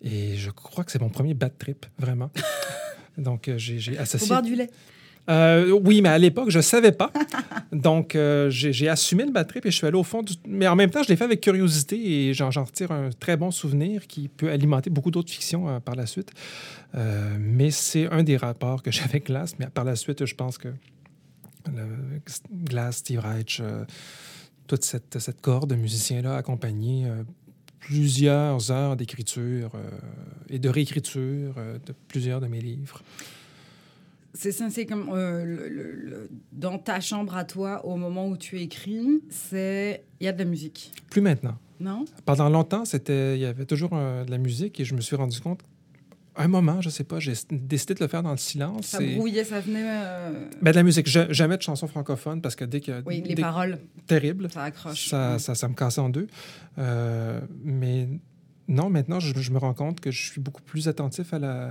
[0.02, 2.30] Et je crois que c'est mon premier bad trip, vraiment.
[3.18, 4.28] Donc, j'ai associé.
[4.28, 4.70] boire du lait.
[5.30, 7.12] Euh, oui, mais à l'époque, je ne savais pas.
[7.72, 10.34] Donc, euh, j'ai assumé le bad trip et je suis allé au fond du...
[10.46, 13.50] Mais en même temps, je l'ai fait avec curiosité et j'en retire un très bon
[13.50, 16.32] souvenir qui peut alimenter beaucoup d'autres fictions euh, par la suite.
[17.38, 19.54] mais c'est un des rapports que j'ai avec Glass.
[19.58, 20.68] Mais par la suite, je pense que
[22.64, 23.62] Glass, Steve Reich,
[24.66, 27.06] toute cette, cette corde de musiciens-là accompagnés
[27.82, 29.70] plusieurs heures d'écriture
[30.48, 33.02] et de réécriture de plusieurs de mes livres.
[34.34, 38.58] C'est ça, c'est comme euh, le, dans ta chambre à toi, au moment où tu
[38.60, 40.92] écris, c'est il y a de la musique.
[41.10, 41.58] Plus maintenant.
[41.80, 42.04] Non?
[42.24, 45.16] Pendant longtemps, c'était il y avait toujours euh, de la musique et je me suis
[45.16, 45.60] rendu compte.
[46.36, 48.86] Un moment, je sais pas, j'ai décidé de le faire dans le silence.
[48.86, 49.84] Ça brouillait, ça venait.
[49.84, 50.48] Euh...
[50.62, 51.06] Ben, de la musique.
[51.06, 53.02] jamais de chansons francophones parce que dès que.
[53.04, 53.78] Oui, les paroles.
[54.06, 54.50] Terrible.
[54.50, 55.08] Ça accroche.
[55.08, 56.26] Ça, ça, ça, me cassait en deux.
[56.78, 58.08] Euh, mais
[58.68, 61.70] non, maintenant, je, me rends compte que je suis beaucoup plus attentif à la,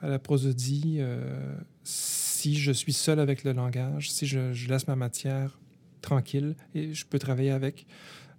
[0.00, 4.96] à la prosodie euh, si je suis seul avec le langage, si je, laisse ma
[4.96, 5.58] matière
[6.00, 7.86] tranquille et je peux travailler avec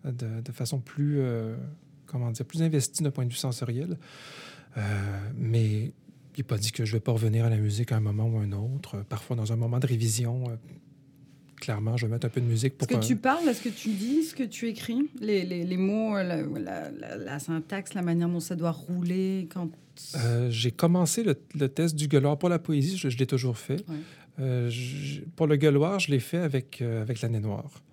[0.06, 1.22] euh, de, façon plus,
[2.08, 3.98] comment dire, plus investie d'un point de vue sensoriel.
[5.36, 5.92] Mais
[6.36, 8.00] il n'est pas dit que je ne vais pas revenir à la musique à un
[8.00, 9.04] moment ou un autre.
[9.10, 10.46] Parfois, dans un moment de révision,
[11.60, 12.90] clairement, je vais mettre un peu de musique pour...
[12.90, 15.10] Est-ce que tu parles, est-ce que tu dis, ce que tu écris?
[15.20, 19.70] Les, les, les mots, la, la, la, syntaxe, la manière dont ça doit rouler quand...
[20.16, 23.84] Euh, j'ai commencé le, le, test du gueuloir pour la poésie, je, l'ai toujours fait.
[24.40, 24.72] Euh,
[25.36, 27.84] pour le gueuloir, je l'ai fait avec, euh, avec l'année noire,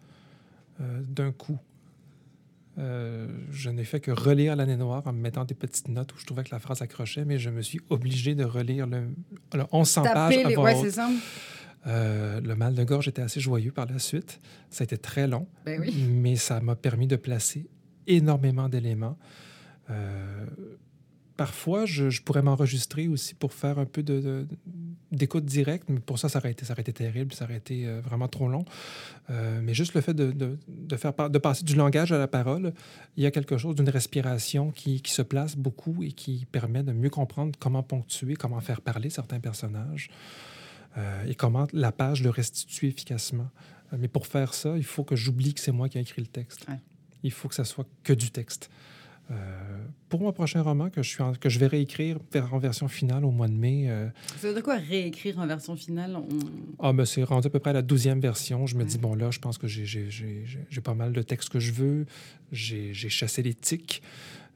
[0.78, 1.58] d'un coup.
[2.76, 6.26] Je n'ai fait que relire l'année noire en me mettant des petites notes où je
[6.26, 9.08] trouvais que la phrase accrochait, mais je me suis obligé de relire le,
[9.54, 10.56] le 1100 pages les...
[10.56, 11.08] ouais, ça.
[11.86, 14.40] Euh, le mal de gorge était assez joyeux par la suite.
[14.70, 15.94] Ça a été très long, ben oui.
[16.08, 17.68] mais ça m'a permis de placer
[18.06, 19.16] énormément d'éléments.
[19.90, 20.46] Euh,
[21.36, 24.02] parfois, je, pourrais m'enregistrer aussi pour faire un peu
[25.12, 27.86] d'écoute directe, mais pour ça, ça aurait été, ça aurait été terrible, ça aurait été
[27.86, 28.64] euh, vraiment trop long.
[29.28, 30.58] mais juste le fait de,
[30.96, 32.72] faire, de passer du langage à la parole,
[33.16, 36.82] il y a quelque chose d'une respiration qui, qui, se place beaucoup et qui permet
[36.82, 40.10] de mieux comprendre comment ponctuer, comment faire parler certains personnages.
[40.98, 43.48] Euh, et comment la page le restitue efficacement.
[43.92, 46.22] Euh, mais pour faire ça, il faut que j'oublie que c'est moi qui ai écrit
[46.22, 46.66] le texte.
[47.22, 48.70] Il faut que ça soit que du texte.
[49.30, 49.34] Euh,
[50.08, 52.18] pour mon prochain roman que je, suis que je vais réécrire
[52.52, 53.90] en version finale au mois de mai.
[54.36, 56.16] Ça veut dire quoi réécrire en version finale?
[56.78, 58.66] Ah, mais c'est rendu à peu près à la douzième version.
[58.66, 61.72] Je me dis, bon, là, je pense que j'ai pas mal de textes que je
[61.72, 62.06] veux.
[62.52, 64.00] J'ai chassé les tics.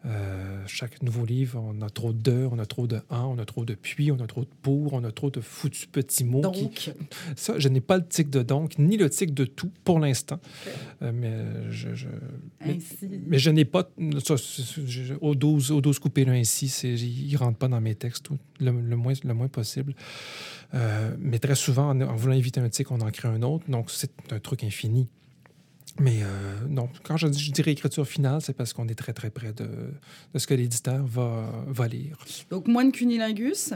[0.07, 3.45] Euh, chaque nouveau livre, on a trop de, on a trop de un, on a
[3.45, 6.41] trop de puis, on a trop de pour, on a trop de foutus petits mots.
[6.41, 6.93] Donc.
[7.37, 10.41] Ça, je n'ai pas le tic de donc, ni le tic de tout pour l'instant.
[11.03, 12.07] Euh, mais, je,
[13.27, 13.91] mais, je n'ai pas.
[14.25, 14.37] Ça,
[15.21, 18.73] au 12, au 12 coupé là ainsi, il ne rentre pas dans mes textes le,
[18.73, 19.95] moins, le moins possible.
[20.73, 23.65] Euh, mais très souvent, en, en, voulant éviter un tic, on en crée un autre.
[23.69, 25.09] Donc, c'est un truc infini.
[26.01, 26.27] Mais euh,
[26.69, 29.69] non, quand je, je dirais écriture finale, c'est parce qu'on est très, très près de,
[30.33, 32.17] de ce que l'éditeur va, va lire.
[32.51, 33.75] Donc, moins de cunilingus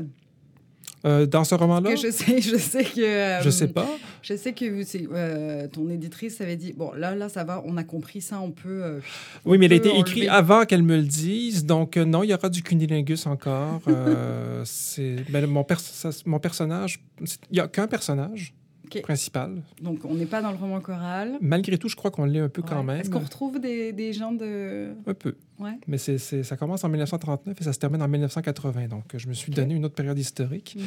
[1.04, 1.96] euh, dans ce roman-là?
[1.96, 3.00] Je sais, je sais que.
[3.00, 3.86] Euh, je sais pas.
[4.22, 4.64] Je sais que
[5.12, 8.52] euh, ton éditrice avait dit bon, là, là, ça va, on a compris ça, on
[8.52, 9.00] peut.
[9.44, 12.34] oui, mais il a été écrit avant qu'elle me le dise, donc non, il y
[12.34, 13.82] aura du cunilingus encore.
[14.64, 15.66] c'est ben, mon,
[16.24, 18.54] mon personnage, il n'y a qu'un personnage
[19.02, 19.62] principal.
[19.80, 21.38] Donc, on n'est pas dans le roman choral.
[21.40, 23.00] Malgré tout, je crois qu'on l'est un peu quand même.
[23.00, 24.94] Est-ce qu'on retrouve des, des, gens de...
[25.06, 25.36] Un peu.
[25.58, 25.78] Ouais.
[25.86, 28.88] Mais c'est, ça commence en 1939 et ça se termine en 1980.
[28.88, 30.84] Donc, je me suis donné une autre période historique mhm.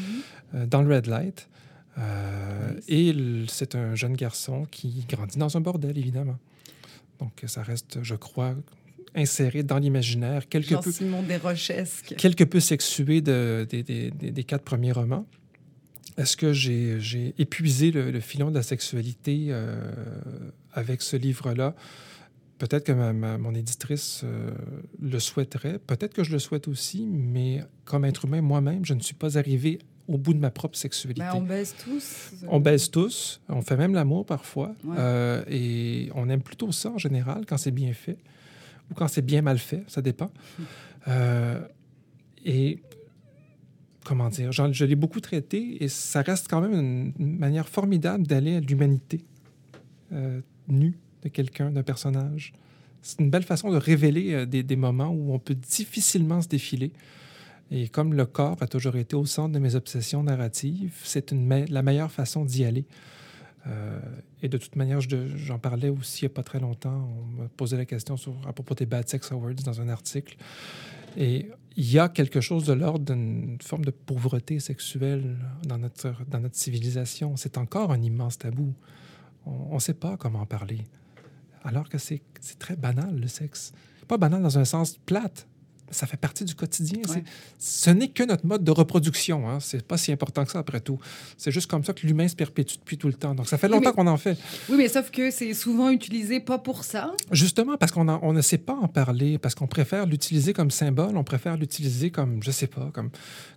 [0.56, 1.48] euh, dans le Red Light.
[1.98, 3.14] Euh, et
[3.48, 6.38] c'est un jeune garçon qui grandit dans un bordel, évidemment.
[7.20, 8.54] Donc, ça reste, je crois,
[9.16, 10.92] inséré dans l'imaginaire, quelque Jean peu...
[10.92, 12.16] Simon Desrochesque.
[12.18, 15.26] Quelque peu sexué de, des, des, des quatre premiers romans.
[16.18, 19.80] Est-ce que j'ai épuisé le, filon de la sexualité euh,
[20.74, 21.76] avec ce livre-là?
[22.58, 24.52] Peut-être que mon éditrice euh,
[25.00, 29.00] le souhaiterait, peut-être que je le souhaite aussi, mais comme être humain moi-même, je ne
[29.00, 29.78] suis pas arrivé
[30.08, 31.22] au bout de ma propre sexualité.
[31.22, 32.32] Ben, on baise tous.
[32.48, 36.98] On baise tous, on fait même l'amour parfois, euh, et on aime plutôt ça en
[36.98, 38.18] général quand c'est bien fait
[38.90, 40.32] ou quand c'est bien mal fait, ça dépend.
[42.44, 42.80] et
[44.08, 48.56] comment dire, je l'ai beaucoup traité et ça reste quand même une, manière formidable d'aller
[48.56, 49.20] à l'humanité
[50.14, 50.40] euh,
[50.70, 52.54] nue de quelqu'un, d'un personnage.
[53.02, 56.92] C'est une belle façon de révéler des, des, moments où on peut difficilement se défiler.
[57.70, 61.34] Et comme le corps a toujours été au centre de mes obsessions narratives, c'est
[61.70, 62.86] la meilleure façon d'y aller.
[63.68, 64.00] Euh,
[64.42, 67.10] et de toute manière, j'en parlais aussi il n'y a pas très longtemps.
[67.20, 70.38] On m'a posé la question sur, à propos des Bad Sex Awards dans un article.
[71.18, 76.26] Et il y a quelque chose de l'ordre d'une forme de pauvreté sexuelle dans notre,
[76.28, 77.38] dans notre civilisation.
[77.38, 78.74] C'est encore un immense tabou.
[79.46, 80.82] On ne sait pas comment en parler.
[81.64, 82.24] Alors que c'est
[82.58, 83.74] très banal, le sexe.
[84.08, 85.48] Pas banal dans un sens plate,
[85.92, 87.02] ça fait partie du quotidien.
[87.60, 89.50] Ce n'est que notre mode de reproduction.
[89.50, 89.60] Hein.
[89.60, 91.00] C'est pas si important que ça, après tout.
[91.38, 93.36] C'est juste comme ça que l'humain se perpétue depuis tout le temps.
[93.36, 94.38] Donc, ça fait longtemps qu'on en fait.
[94.70, 97.14] Oui, mais sauf que c'est souvent utilisé pas pour ça.
[97.32, 101.18] Justement, parce qu'on on ne sait pas en parler, parce qu'on préfère l'utiliser comme symbole,
[101.18, 103.10] on préfère l'utiliser comme, je sais pas, comme,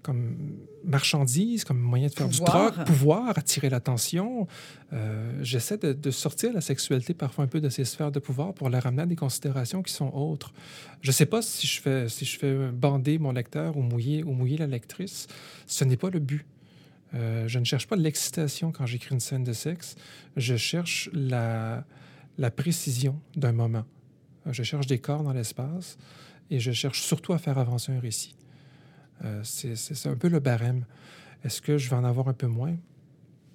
[0.03, 0.37] comme
[0.85, 4.47] marchandise, comme moyen de faire du troc, pouvoir, attirer l'attention.
[4.93, 8.69] Euh, j'essaie de, sortir la sexualité parfois un peu de ces sphères de pouvoir pour
[8.69, 10.53] la ramener à des considérations qui sont autres.
[11.01, 14.67] Je ne sais pas si je fais bander mon lecteur ou mouiller ou mouiller la
[14.67, 15.29] lectrice.
[15.67, 16.45] Ce n'est pas le but.
[17.15, 19.97] Euh, je ne cherche pas l'excitation quand j'écris une scène de sexe.
[20.37, 21.85] Je cherche la,
[22.57, 23.85] précision d'un moment.
[24.47, 25.99] Je cherche des corps dans l'espace
[26.51, 28.35] et je cherche surtout à faire avancer un récit.
[29.25, 30.85] Euh, c'est un peu le barème.
[31.45, 32.77] Est-ce que je vais en avoir un peu moins?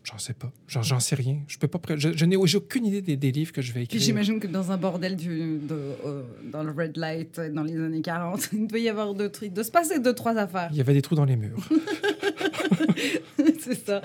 [0.06, 0.52] J'en sais pas.
[0.68, 1.40] J'en sais rien.
[1.48, 1.80] Je peux pas.
[1.96, 4.00] Je, n'ai aucune idée des, livres que je vais écrire.
[4.00, 8.50] J'imagine que dans un bordel du, euh, dans le red light dans les années 40,
[8.54, 10.70] il devait y avoir deux trucs, de se passer deux trois affaires.
[10.72, 11.58] Il y avait des trous dans les murs.
[13.60, 14.02] c'est ça.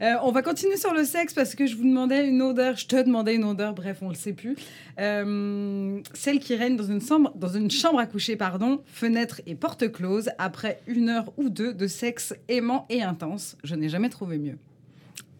[0.00, 2.86] Euh, on va continuer sur le sexe parce que je vous demandais une odeur, je
[2.86, 4.56] te demandais une odeur, bref, on le sait plus.
[4.98, 9.54] Euh, celle qui règne dans une, chambre, dans une chambre à coucher, pardon, fenêtre et
[9.54, 13.58] porte close, après une heure ou deux de sexe aimant et intense.
[13.64, 14.56] Je n'ai jamais trouvé mieux.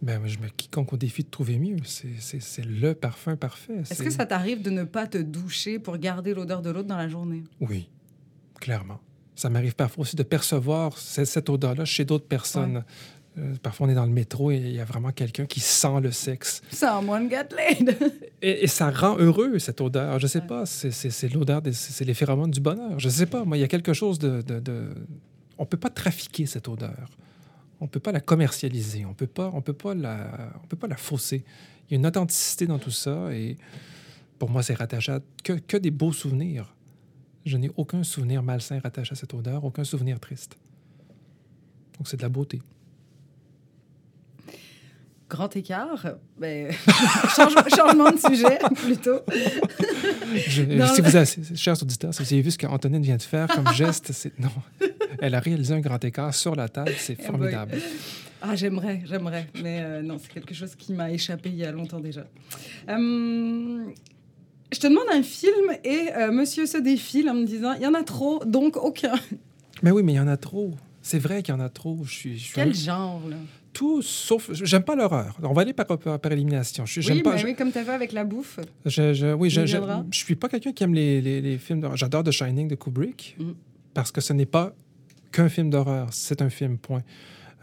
[0.03, 1.77] Ben, je me quiconque au défi de trouver mieux.
[1.85, 3.83] C'est le parfum parfait.
[3.88, 6.97] Est-ce que ça t'arrive de ne pas te doucher pour garder l'odeur de l'autre dans
[6.97, 7.45] la journée?
[7.61, 7.88] Oui,
[8.61, 8.99] clairement.
[9.37, 12.85] Ça m'arrive parfois aussi de percevoir cette, odeur-là chez d'autres personnes.
[13.38, 16.01] Euh, parfois, on est dans le métro et il y a vraiment quelqu'un qui sent
[16.03, 16.62] le sexe.
[16.73, 17.97] Someone got laid.
[18.43, 20.19] et, et, ça rend heureux, cette odeur.
[20.19, 22.99] Je sais pas, c'est l'odeur, c'est les phéromones du bonheur.
[22.99, 24.43] Je sais pas, moi, il y a quelque chose de...
[24.43, 24.88] de, de...
[25.59, 27.09] On peut pas trafiquer cette odeur
[27.83, 30.66] on ne peut pas la commercialiser, on ne peut pas, on peut pas la, on
[30.68, 31.45] peut pas la fausser.
[31.88, 33.59] Il y a une authenticité dans tout ça et
[34.38, 36.77] pour moi, c'est rattaché à que, que des beaux souvenirs.
[37.45, 40.57] Je n'ai aucun souvenir malsain rattaché à cette odeur, aucun souvenir triste.
[41.99, 42.62] Donc, c'est de la beauté.
[45.29, 46.07] Grand écart,
[46.38, 46.71] ben,
[47.35, 49.23] changement de sujet plutôt.
[50.47, 53.73] si vous avez, chers auditeurs, si vous avez vu ce qu'Antonine vient de faire comme
[53.73, 54.51] geste, c'est non.
[55.20, 56.92] Elle a réalisé un grand écart sur la table.
[56.96, 57.79] C'est eh formidable.
[58.42, 59.46] Ah, j'aimerais, j'aimerais.
[59.62, 62.27] Mais euh, non, c'est quelque chose qui m'a échappé il y a longtemps déjà.
[62.88, 63.85] Euh,
[64.72, 67.87] je te demande un film et euh, monsieur se défile en me disant il y
[67.87, 69.14] en a trop, donc aucun.
[69.83, 70.75] Mais oui, mais il y en a trop.
[71.03, 72.01] C'est vrai qu'il y en a trop.
[72.05, 73.37] Je suis, Quel genre, là?
[73.72, 74.51] Tout sauf.
[74.53, 75.37] J'aime pas l'horreur.
[75.42, 76.85] On va aller par, par, élimination.
[76.85, 78.61] Je, oui, pas, oui, comme tu fait avec la bouffe.
[78.85, 79.79] Je, je oui, je, je,
[80.12, 81.96] suis pas quelqu'un qui aime les, les, films d'horreur.
[81.96, 83.53] J'adore The Shining de Kubrick mm.
[83.94, 84.75] parce que ce n'est pas
[85.33, 86.09] qu'un film d'horreur.
[86.12, 87.03] C'est un film, point.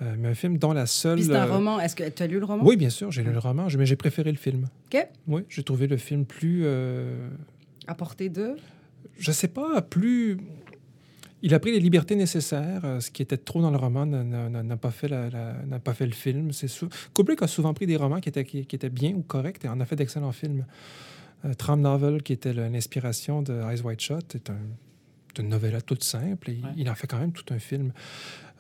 [0.02, 1.22] Euh, mais un film dont la seule.
[1.22, 1.80] c'est un euh, roman.
[1.80, 2.64] Est-ce que tu as lu le roman?
[2.66, 4.68] Oui, bien sûr, j'ai lu le roman, mais j'ai préféré le film.
[4.94, 5.08] OK.
[5.28, 6.62] Oui, j'ai trouvé le film plus.
[6.64, 7.30] Euh...
[7.88, 8.56] À portée de?
[9.18, 10.38] Je sais pas, plus.
[11.42, 12.82] Il a pris les libertés nécessaires.
[12.84, 16.14] Euh, ce qui était trop dans le roman n'a pas, fait n'a pas fait le
[16.14, 16.52] film.
[16.52, 16.90] C'est sou...
[17.14, 19.80] Kubrick a souvent pris des romans qui étaient, qui, étaient bien ou corrects et en
[19.80, 20.66] a fait d'excellents films.
[21.58, 24.60] Tram Novel, qui était l'inspiration de Eyes White Shot, est un
[25.38, 26.50] une novella toute simple.
[26.50, 27.92] Et Il en fait quand même tout un film.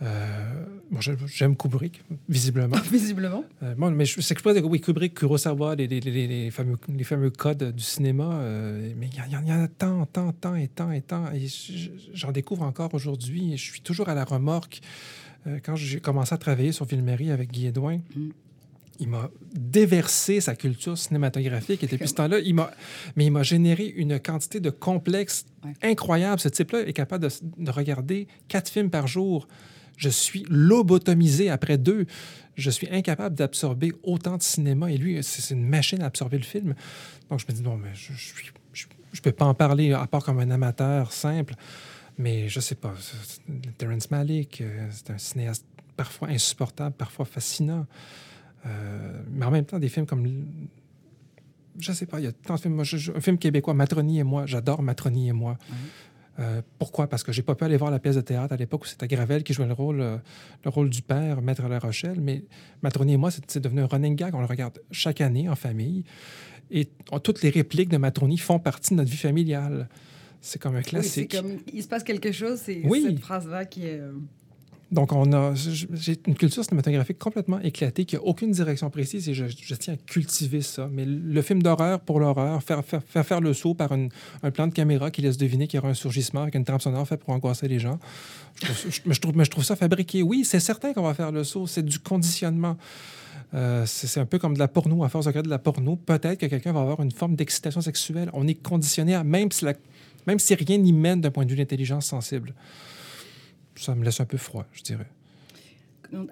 [0.01, 2.77] Euh, bon, j'aime Kubrick, visiblement.
[2.91, 3.43] visiblement.
[3.63, 6.77] Euh, bon, mais c'est que je dire, oui, Kubrick, Kurosawa, les, les, les, les, fameux,
[6.87, 10.69] les fameux codes du cinéma, euh, mais il y, en a tant, tant, tant et
[10.69, 11.31] tant et tant.
[11.33, 11.47] Et
[12.13, 13.57] j'en découvre encore aujourd'hui.
[13.57, 14.79] Je suis toujours à la remorque.
[15.47, 18.29] Euh, quand j'ai commencé à travailler sur Ville-Marie avec Guy Edouin, mm
[18.99, 21.83] il m'a déversé sa culture cinématographique.
[21.83, 22.71] Et depuis ce temps-là, il m'a,
[23.15, 25.45] mais il m'a généré une quantité de complexes
[25.81, 26.39] incroyable.
[26.39, 29.47] Ce type-là est capable de, regarder quatre films par jour.
[29.97, 32.05] Je suis lobotomisé après deux.
[32.55, 34.91] Je suis incapable d'absorber autant de cinéma.
[34.91, 36.75] Et lui, c'est une machine à absorber le film.
[37.29, 40.23] Donc, je me dis, non, mais je, je, je, peux pas en parler à part
[40.23, 41.55] comme un amateur simple.
[42.17, 42.93] Mais je sais pas.
[43.77, 47.85] Terrence Malick, euh, c'est un cinéaste parfois insupportable, parfois fascinant.
[48.65, 50.27] Euh, mais en même temps, des films comme.
[51.79, 52.79] Je sais pas, il y a tant de films.
[52.79, 55.57] un film québécois, Matroni et moi, j'adore Matroni et moi.
[56.39, 57.07] Euh, pourquoi?
[57.07, 59.07] Parce que j'ai pas pu aller voir la pièce de théâtre à l'époque où c'était
[59.07, 60.17] Gravel qui jouait le rôle, euh,
[60.63, 62.21] le rôle du père, Maître La Rochelle.
[62.21, 62.43] Mais
[62.81, 64.35] Matroni et moi, c'est devenu un running gag.
[64.35, 66.03] On le regarde chaque année en famille.
[66.71, 66.89] Et
[67.23, 69.89] toutes les répliques de Matroni font partie de notre vie familiale.
[70.39, 71.35] C'est comme un classique.
[71.35, 74.01] comme, il se passe quelque chose, c'est cette phrase-là qui est...
[74.91, 79.35] Donc, on a, j'ai une culture cinématographique complètement éclatée, qui n'a aucune direction précise et
[79.35, 80.89] je, tiens à cultiver ça.
[80.91, 84.73] Mais le film d'horreur pour l'horreur, faire, faire, faire, le saut par un plan de
[84.73, 87.33] caméra qui laisse deviner qu'il y aura un surgissement avec une trame sonore faite pour
[87.33, 87.99] angoisser les gens,
[88.63, 90.23] je, trouve, ça fabriqué.
[90.23, 92.77] Oui, c'est certain qu'on va faire le saut, c'est du conditionnement.
[93.53, 95.03] Euh, c'est un peu comme de la porno.
[95.03, 97.81] À force de regarder de la porno, peut-être que quelqu'un va avoir une forme d'excitation
[97.81, 98.29] sexuelle.
[98.33, 99.65] On est conditionné même si,
[100.27, 102.53] même si rien n'y mène d'un point de vue d'intelligence sensible
[103.79, 105.07] ça me laisse un peu froid, je dirais.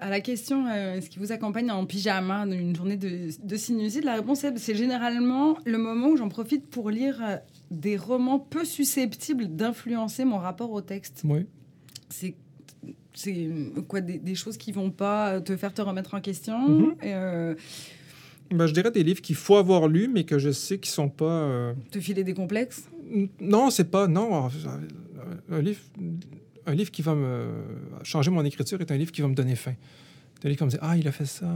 [0.00, 4.04] À la question, euh, est-ce qui vous accompagne en pyjama une journée de, de sinusite
[4.04, 7.36] La réponse est c'est généralement le moment où j'en profite pour lire euh,
[7.70, 11.22] des romans peu susceptibles d'influencer mon rapport au texte.
[11.24, 11.46] Oui.
[12.08, 12.34] C'est
[13.14, 13.50] c'est
[13.88, 16.96] quoi des, choses qui vont pas te faire te remettre en question?
[17.02, 17.56] Euh,
[18.52, 21.08] ben, je dirais des livres qu'il faut avoir lus, mais que je sais qui sont
[21.08, 21.74] pas.
[21.90, 22.88] Te filer des complexes?
[23.40, 24.06] Non, c'est pas.
[24.06, 24.48] Non.
[25.50, 25.80] Un livre,
[26.68, 27.48] un livre qui va me
[28.02, 29.74] changer mon écriture est un livre qui va me donner faim.
[30.44, 31.46] Un livre qui va me dire Ah, il a fait ça,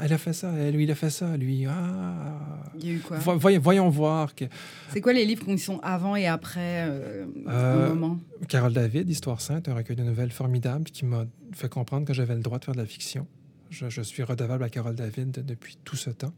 [0.00, 1.64] elle, a fait ça, lui, il a fait ça, lui.
[1.66, 2.64] Ah.
[2.78, 3.18] Il y a eu quoi?
[3.36, 4.34] Voyons, voir.
[4.34, 4.46] Que...
[4.92, 8.18] C'est quoi les livres qui sont avant et après euh, euh, moment?
[8.48, 12.34] Carole David, Histoire sainte, un recueil de nouvelles formidable qui m'a fait comprendre que j'avais
[12.34, 13.26] le droit de faire de la fiction.
[13.70, 16.34] Je, suis redevable à Carole David depuis tout ce temps.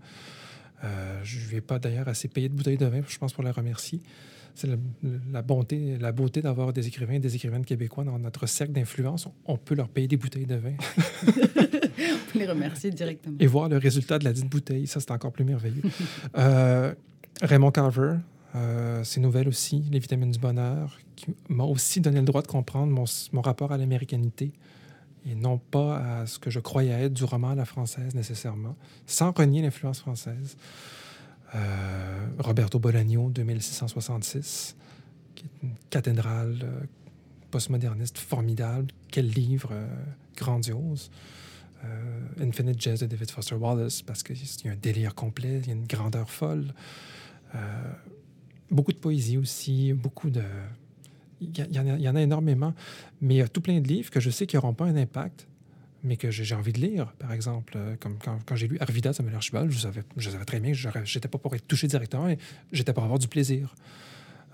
[0.85, 3.43] Euh, je ne ai pas d'ailleurs assez payé de bouteilles de vin, je pense, pour
[3.43, 4.01] la remercier
[4.55, 4.69] c'est
[5.33, 9.29] la bonté, la beauté d'avoir des écrivains et des écrivaines québécois dans notre cercle d'influence.
[9.47, 10.75] On peut leur payer des bouteilles de vin.
[11.27, 13.37] on peut les remercier directement.
[13.41, 15.83] Et voir le résultat de la dite bouteille, ça, c'est encore plus merveilleux.
[16.39, 16.95] euh,
[17.43, 18.15] Raymond Carver,
[18.55, 22.47] euh, ses nouvelles aussi, Les vitamines du bonheur, qui m'a aussi donné le droit de
[22.47, 24.53] comprendre mon, mon rapport à l'américanité
[25.27, 28.77] et non pas à ce que je croyais être du roman à la française nécessairement,
[29.07, 30.57] sans renier l'influence française.
[31.55, 34.77] Euh, Roberto Bolaño, 2666,
[35.35, 36.81] qui est une cathédrale euh,
[37.51, 38.89] postmoderniste formidable.
[39.11, 39.87] Quel livre euh,
[40.37, 41.11] grandiose.
[42.41, 45.71] Infinite Jazz de David Foster Wallace, parce qu'il y a un délire complet, il y
[45.71, 46.73] a une grandeur folle.
[48.71, 50.43] beaucoup de poésie aussi, beaucoup de...
[51.53, 52.75] Il y, y, en a énormément,
[53.21, 54.97] mais il y a tout plein de livres que je sais qui n'auront pas un
[54.97, 55.47] impact,
[56.05, 57.75] mais que j'ai envie de lire, par exemple.
[57.77, 60.61] Euh, comme quand, quand j'ai lu Arvida de Samuel Archibald, je savais, je savais très
[60.61, 62.29] bien que je n'étais pas pour être touché directement,
[62.73, 63.75] j'étais pour avoir du plaisir.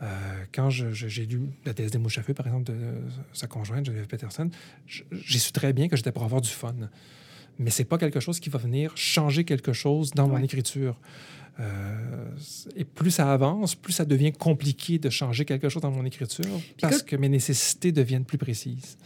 [0.03, 2.76] Euh, quand j'ai lu La déesse des mouches à feu, par exemple, de,
[3.32, 4.49] sa conjointe, Geneviève Peterson,
[4.86, 6.74] j'ai su très bien que j'étais pour avoir du fun.
[7.59, 10.99] Mais c'est pas quelque chose qui va venir changer quelque chose dans mon écriture.
[11.61, 12.31] Euh,
[12.75, 16.61] et plus ça avance, plus ça devient compliqué de changer quelque chose dans mon écriture
[16.81, 18.97] parce que mes nécessités deviennent plus précises.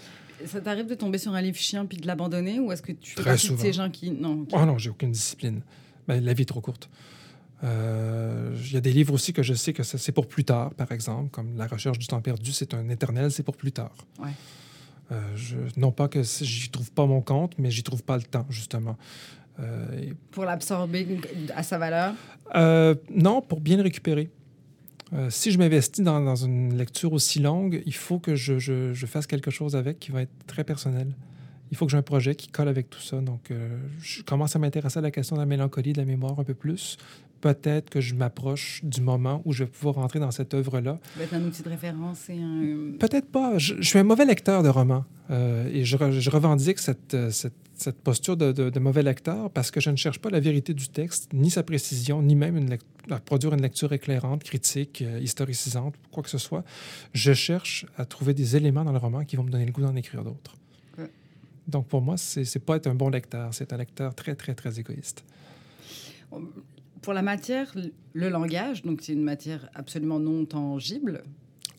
[0.46, 3.14] Ça t'arrive de tomber sur un livre chien puis de l'abandonner ou est-ce que tu
[3.14, 4.10] fais partie de ces gens qui.
[4.10, 4.46] Non.
[4.52, 5.62] Oh non, j'ai aucune discipline.
[6.06, 6.88] Ben, la vie est trop courte.
[7.62, 10.74] Euh, il y a des livres aussi que je sais que c'est pour plus tard,
[10.74, 13.94] par exemple, comme La recherche du temps perdu, c'est un éternel, c'est pour plus tard.
[14.18, 14.30] Ouais.
[15.12, 18.22] Euh, je, non pas que j'y trouve pas mon compte, mais j'y trouve pas le
[18.22, 18.96] temps, justement.
[19.60, 21.20] Euh, pour l'absorber
[21.54, 22.14] à sa valeur?
[23.10, 24.30] non, pour bien le récupérer.
[25.14, 29.50] Euh, si je m'investis dans, une lecture aussi longue, il faut que je, fasse quelque
[29.50, 31.14] chose avec qui va être très personnel.
[31.70, 33.20] Il faut que j'ai un projet qui colle avec tout ça.
[33.20, 36.38] Donc, euh, je commence à m'intéresser à la question de la mélancolie, de la mémoire
[36.38, 36.98] un peu plus.
[37.44, 40.98] Peut-être que je m'approche du moment où je vais pouvoir rentrer dans cette œuvre-là.
[41.12, 42.96] Ça va être un outil de référence et un...
[42.98, 43.58] Peut-être pas.
[43.58, 45.96] Je, suis un mauvais lecteur de romans euh, et je,
[46.30, 50.40] revendique cette, cette cette posture de, mauvais lecteur parce que je ne cherche pas la
[50.40, 52.78] vérité du texte, ni sa précision, ni même une
[53.10, 56.64] à produire une lecture éclairante, critique, euh, historicisante, quoi que ce soit.
[57.12, 59.82] Je cherche à trouver des éléments dans le roman qui vont me donner le goût
[59.82, 60.54] d'en écrire d'autres.
[61.66, 64.54] Donc pour moi, c'est n'est pas être un bon lecteur, c'est un lecteur très, très,
[64.54, 65.24] très égoïste.
[67.04, 67.74] Pour la matière,
[68.14, 71.22] le langage, donc c'est une matière absolument non tangible.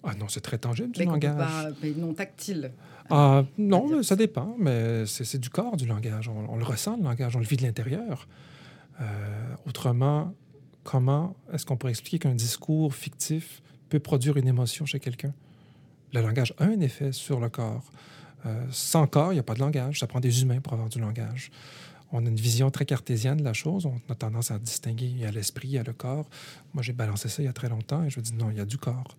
[0.03, 1.35] Ah non, c'est très tangible du langage.
[1.35, 2.71] Pas, mais non tactile.
[3.09, 6.29] Ah, non, ça dépend, mais c'est du corps du langage.
[6.29, 8.27] On, le ressent, le langage, on le vit de l'intérieur.
[9.01, 9.03] Euh,
[9.67, 10.33] autrement,
[10.83, 15.33] comment est-ce qu'on pourrait expliquer qu'un discours fictif peut produire une émotion chez quelqu'un?
[16.13, 17.91] Le langage a un effet sur le corps.
[18.45, 19.99] Euh, sans corps, il n'y a pas de langage.
[19.99, 21.49] Ça prend des humains pour avoir du langage.
[22.11, 23.85] On a une vision très cartésienne de la chose.
[23.85, 26.29] On a tendance à distinguer, il y a l'esprit, il y a le corps.
[26.73, 28.57] Moi, j'ai balancé ça il y a très longtemps et je me dis non, il
[28.57, 29.17] y a du corps.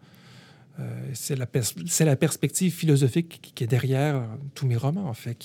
[0.78, 4.22] Euh, c'est la, perspective philosophique qui, est derrière
[4.54, 5.38] tous mes romans, en fait.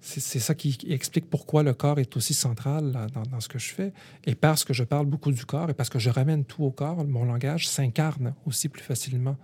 [0.00, 2.92] C'est ça qui explique pourquoi le corps est aussi central
[3.30, 3.92] dans, ce que je fais.
[4.24, 6.70] Et parce que je parle beaucoup du corps et parce que je ramène tout au
[6.70, 9.36] corps, mon langage s'incarne aussi plus facilement.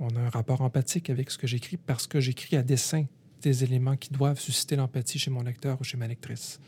[0.00, 3.04] On a un rapport empathique avec ce que j'écris parce que j'écris à dessein
[3.42, 6.60] des éléments qui doivent susciter l'empathie chez mon lecteur ou chez ma lectrice.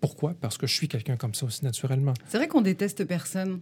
[0.00, 0.34] Pourquoi?
[0.40, 2.14] Parce que je suis quelqu'un comme ça aussi naturellement.
[2.28, 3.60] C'est vrai qu'on déteste personne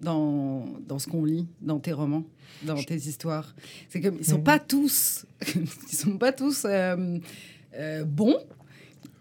[0.00, 2.24] dans, dans ce qu'on lit, dans tes romans,
[2.62, 3.54] dans tes histoires.
[3.88, 4.44] C'est comme ils sont mm.
[4.44, 5.26] pas tous,
[5.56, 7.18] ils sont pas tous euh,
[7.74, 8.38] euh, bons,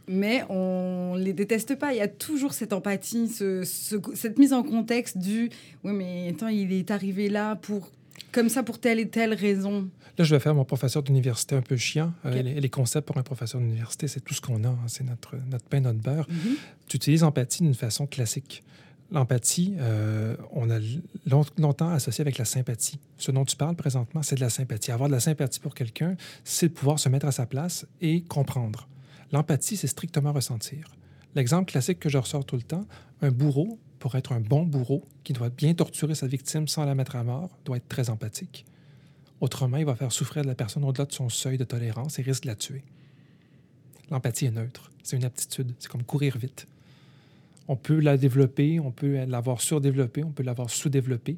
[0.08, 1.94] mais on les déteste pas.
[1.94, 3.64] Il y a toujours cette empathie, ce,
[4.16, 5.50] cette mise en contexte du
[5.84, 7.92] oui, mais attends, il est arrivé là pour
[8.34, 9.90] comme ça pour telle et telle raison.
[10.18, 12.12] Là, je vais faire mon professeur d'université un peu chiant.
[12.26, 14.68] Euh, les, concepts pour un professeur d'université, c'est tout ce qu'on a.
[14.68, 14.80] Hein.
[14.88, 16.28] C'est notre, notre pain, notre beurre.
[16.28, 16.56] Mm-hmm.
[16.88, 18.64] Tu utilises empathie d'une façon classique.
[19.12, 20.80] L'empathie, euh, on a
[21.58, 23.00] longtemps associé avec la sympathie.
[23.18, 24.92] Ce dont tu parles présentement, c'est de la sympathie.
[24.92, 28.88] Avoir de la sympathie pour quelqu'un, c'est pouvoir se mettre à sa place et comprendre.
[29.32, 30.90] L'empathie, c'est strictement ressentir.
[31.36, 32.86] L'exemple classique que je ressors tout le temps,
[33.22, 36.94] un bourreau, pour être un bon bourreau, qui doit bien torturer sa victime sans la
[36.94, 38.66] mettre à mort, doit être très empathique.
[39.40, 42.44] Autrement, il va faire souffrir la personne au-delà de son seuil de tolérance et risque
[42.44, 42.84] de la tuer.
[44.12, 44.92] L'empathie est neutre.
[45.04, 45.74] C'est une aptitude.
[45.80, 46.68] C'est comme courir vite.
[47.70, 51.38] On peut la développer, on peut l'avoir surdéveloppée, on peut l'avoir sous-développée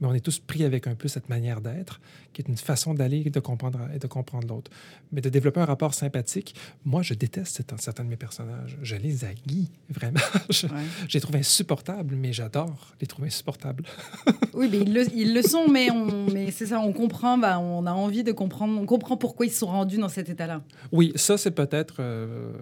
[0.00, 2.00] mais on est tous pris avec un peu cette manière d'être,
[2.32, 4.70] qui est une façon d'aller et de comprendre, et de comprendre l'autre.
[5.12, 6.54] Mais de développer un rapport sympathique,
[6.84, 8.78] moi, je déteste certains de mes personnages.
[8.82, 10.20] Je les haïs, vraiment.
[10.50, 10.66] Je,
[11.14, 13.84] les trouve insupportables, mais j'adore les trouver insupportables.
[14.54, 15.88] oui, mais ils le, ils le sont, mais,
[16.32, 19.50] mais c'est ça, on comprend, bah, on a envie de comprendre, on comprend pourquoi ils
[19.50, 20.62] se sont rendus dans cet état-là.
[20.92, 21.96] Oui, ça, c'est peut-être...
[22.00, 22.52] Euh,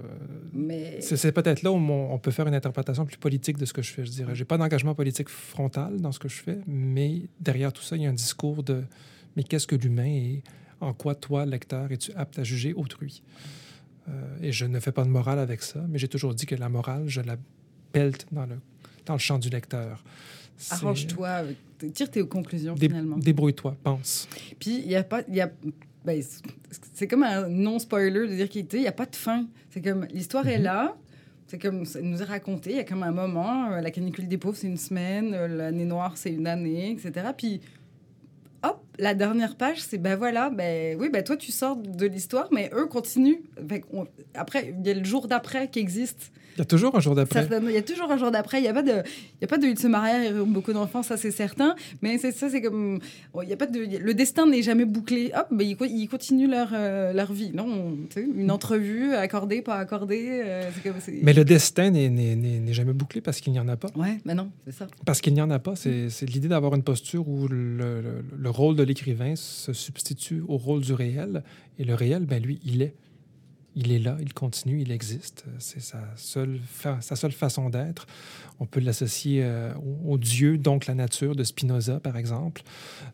[0.52, 1.00] mais...
[1.00, 3.92] C'est peut-être là où on, peut faire une interprétation plus politique de ce que je
[3.92, 4.34] fais, je dirais.
[4.34, 8.02] J'ai pas d'engagement politique frontal dans ce que je fais, mais derrière tout ça, il
[8.02, 8.82] y a un discours de
[9.38, 10.42] mais qu'est-ce que l'humain et
[10.80, 13.22] en quoi toi, lecteur, es-tu apte à juger autrui?
[14.08, 14.12] Euh,
[14.42, 16.68] et je ne fais pas de morale avec ça, mais j'ai toujours dit que la
[16.68, 17.36] morale, je la
[17.92, 18.56] pelte dans le,
[19.06, 20.02] dans le champ du lecteur.
[20.70, 21.44] Arrange-toi,
[21.94, 23.16] tire tes conclusions finalement.
[23.16, 24.28] Débrouille-toi, pense.
[24.58, 25.22] Puis il n'y a pas.
[25.28, 25.52] Y a,
[26.04, 26.20] ben,
[26.94, 29.46] c'est comme un non-spoiler de dire qu'il n'y a pas de fin.
[29.70, 30.64] C'est comme l'histoire est mhm.
[30.64, 30.96] là,
[31.46, 34.26] c'est comme ça nous est raconté, il y a comme un moment, euh, la canicule
[34.26, 37.28] des pauvres, c'est une semaine, euh, l'année noire, c'est une année, etc.
[37.36, 37.60] Puis,
[38.64, 42.48] hop, la dernière page, c'est ben voilà, ben oui, ben toi, tu sors de l'histoire,
[42.52, 43.40] mais eux continuent.
[44.34, 46.32] après, il y a le jour d'après qui existe.
[46.58, 47.46] Il y a toujours un jour d'après.
[47.62, 48.58] Il y a toujours un jour d'après.
[48.58, 51.16] Il n'y a pas de, il y a pas de, se marier beaucoup d'enfants, ça
[51.16, 51.76] c'est certain.
[52.02, 52.98] Mais c'est ça, c'est comme,
[53.40, 55.30] il y a pas de, le destin n'est jamais bouclé.
[55.36, 57.52] Hop, ben, ils, continuent leur, euh, leur vie.
[57.54, 60.42] Non, une entrevue accordée, pas accordée.
[60.44, 60.68] Euh,
[61.22, 63.90] mais le destin n'est jamais bouclé parce qu'il n'y en a pas.
[63.94, 64.88] Ouais, mais non, c'est ça.
[65.06, 65.76] Parce qu'il n'y en a pas.
[65.76, 68.02] C'est l'idée d'avoir une posture où le,
[68.36, 71.44] le rôle de l'écrivain se substitue au rôle du réel.
[71.78, 72.94] Et le réel, ben lui, il est
[73.80, 75.44] il est là, il continue, il existe.
[75.60, 76.58] C'est sa seule,
[77.00, 78.08] sa seule façon d'être.
[78.58, 79.72] On peut l'associer euh,
[80.04, 82.62] au, Dieu, donc la nature de Spinoza, par exemple.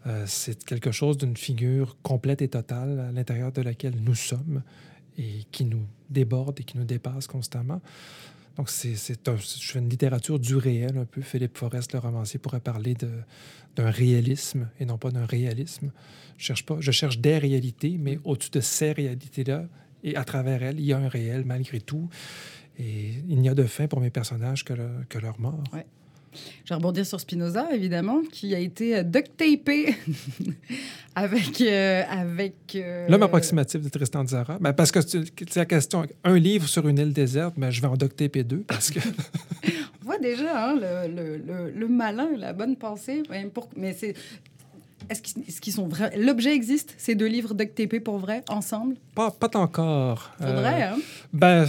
[0.06, 4.62] Euh, c'est quelque chose d'une figure complète et totale à l'intérieur de laquelle nous sommes
[5.18, 7.82] et qui nous déborde et qui nous dépasse constamment.
[8.56, 11.22] Donc, c'est, je fais une littérature du réel un peu.
[11.22, 12.94] Philippe Forest, le romancier, pourrait parler
[13.74, 15.90] d'un réalisme et non pas d'un réalisme.
[16.38, 19.66] Je cherche, des réalités, mais au-dessus de ces réalités-là,
[20.02, 22.08] et à travers elles, il y a un réel malgré tout.
[22.78, 25.62] Et il n'y a de fin pour mes personnages que, leur mort.
[26.64, 29.94] Je vais rebondir sur Spinoza, évidemment, qui a été euh, duct-tapé
[31.14, 31.60] avec...
[31.60, 34.58] Euh, avec euh, L'homme approximatif de Tristan Zara.
[34.60, 37.80] Ben, parce que c'est la question, un livre sur une île déserte, mais ben, je
[37.80, 39.00] vais en duct-taper deux parce que...
[40.02, 43.22] On voit déjà hein, le, le, le, malin, la bonne pensée.
[43.54, 43.70] Pour...
[43.74, 44.14] Mais c'est
[45.10, 46.16] est-ce qu'ils sont vrais?
[46.16, 48.96] L'objet existe, ces deux livres d'OCTP pour vrai, ensemble?
[49.14, 50.32] Pas, pas encore.
[50.38, 50.98] Faudrait, euh, hein?
[51.32, 51.66] Ben,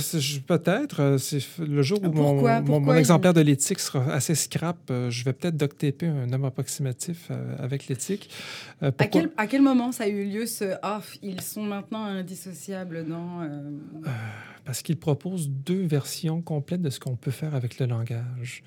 [0.48, 1.02] peut-être.
[1.02, 1.18] Euh,
[1.60, 5.58] le jour où mon, mon, exemplaire de l'éthique sera assez scrap, euh, je vais peut-être
[5.58, 8.30] d'OCTP un homme approximatif avec l'éthique.
[8.82, 13.06] à, quel, à quel moment ça a eu lieu ce ah, ils sont maintenant indissociables
[13.06, 13.48] dans.
[14.66, 18.64] parce qu'il propose deux versions complètes de ce qu'on peut faire avec le langage.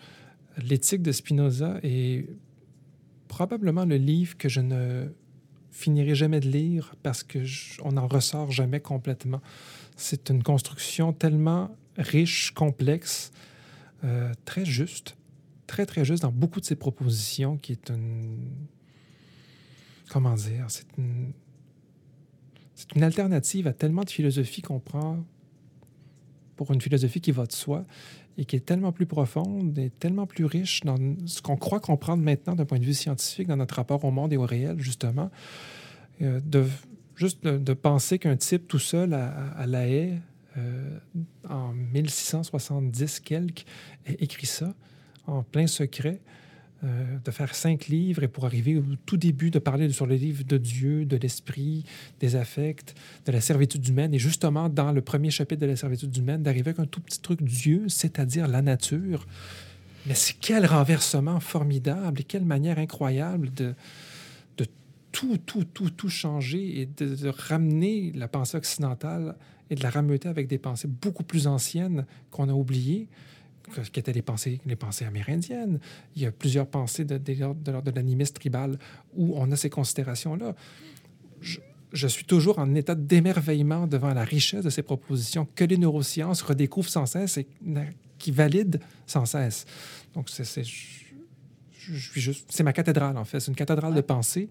[0.58, 2.26] L'éthique de Spinoza est
[3.38, 5.06] probablement le livre que je ne
[5.70, 7.38] finirai jamais de lire parce que
[7.84, 9.40] on n'en ressort jamais complètement.
[9.94, 13.30] C'est une construction tellement riche, complexe,
[14.02, 15.16] euh, très juste,
[15.68, 18.40] très très juste dans beaucoup de ses propositions, qui est une
[20.10, 21.32] comment dire, c'est une
[22.74, 25.24] c'est une alternative à tellement de philosophies qu'on prend
[26.56, 27.84] pour une philosophie qui va de soi
[28.38, 32.22] et qui est tellement plus profonde et tellement plus riche dans ce qu'on croit comprendre
[32.22, 35.30] maintenant d'un point de vue scientifique dans notre rapport au monde et au réel, justement.
[36.22, 36.64] Euh, de,
[37.16, 40.20] juste de, penser qu'un type tout seul à, La Haye,
[40.56, 40.98] euh,
[41.48, 43.64] en 1670 quelque,
[44.06, 44.72] écrit ça
[45.26, 46.20] en plein secret,
[46.84, 50.14] euh, de faire cinq livres et pour arriver au tout début de parler sur le
[50.14, 51.84] livre de Dieu, de l'esprit,
[52.20, 52.94] des affects,
[53.26, 54.14] de la servitude humaine.
[54.14, 57.20] Et justement, dans le premier chapitre de la servitude humaine, d'arriver avec un tout petit
[57.20, 59.26] truc Dieu, c'est-à-dire la nature.
[60.06, 63.74] Mais c'est quel renversement formidable et quelle manière incroyable de,
[65.10, 69.34] tout, tout, tout, tout changer et de, de ramener la pensée occidentale
[69.70, 73.08] et de la rameuter avec des pensées beaucoup plus anciennes qu'on a oubliées
[73.92, 75.78] qui étaient les pensées, les pensées amérindiennes.
[76.16, 78.78] Il y a plusieurs pensées de, de, de, de l'animisme tribal
[79.14, 80.54] où on a ces considérations-là.
[81.40, 81.60] Je,
[81.92, 86.42] je, suis toujours en état d'émerveillement devant la richesse de ces propositions que les neurosciences
[86.42, 87.46] redécouvrent sans cesse et
[88.18, 89.64] qui valident sans cesse.
[90.14, 93.40] Donc, c'est, c'est ma cathédrale, en fait.
[93.40, 94.48] C'est une cathédrale de pensée.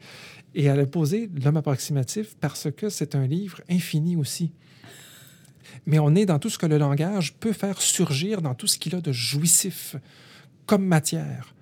[0.55, 4.51] Et elle a posé L'homme approximatif parce que c'est un livre infini aussi
[5.86, 8.78] mais on est dans tout ce que le langage peut faire surgir, dans tout ce
[8.78, 9.95] qu'il a de jouissif
[10.65, 11.53] comme matière.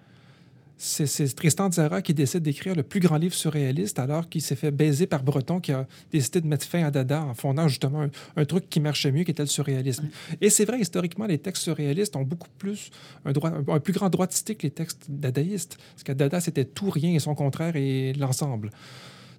[0.77, 4.71] C'est Tristan Tzara qui décide d'écrire le plus grand livre surréaliste alors qu'il s'est fait
[4.71, 8.45] baiser par Breton qui a décidé de mettre fin à Dada en fondant justement un,
[8.45, 10.09] truc qui marchait mieux, qui était le surréalisme.
[10.41, 12.91] Et c'est vrai, historiquement, les textes surréalistes ont beaucoup plus
[13.23, 15.77] un, droit, plus grand droit que les textes dadaïstes.
[15.93, 18.69] Parce que Dada, c'était tout, rien et son contraire et l'ensemble.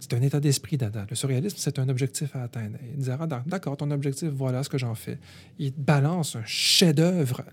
[0.01, 1.07] C'est un état d'esprit, Dada.
[1.09, 2.79] Le surréalisme, c'est un objectif à atteindre.
[2.95, 5.19] Il dira, d'accord, ton objectif, voilà ce que j'en fais.
[5.59, 7.45] Il balance un chef-d'œuvre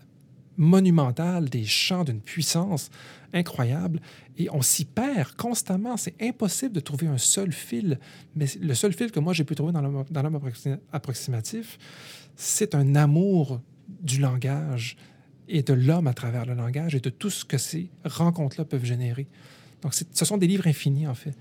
[0.58, 2.92] monumental, des chants d'une puissance
[3.34, 4.00] incroyable,
[4.38, 5.98] et on s'y perd constamment.
[5.98, 8.00] C'est impossible de trouver un seul fil.
[8.36, 10.40] Mais le seul fil que moi j'ai pu trouver dans l'homme
[10.92, 11.80] approximatif,
[12.36, 14.96] c'est un amour du langage
[15.48, 18.86] et de l'homme à travers le langage et de tout ce que ces rencontres-là peuvent
[18.86, 19.28] générer.
[19.82, 21.36] Donc, ce sont des livres infinis, en fait.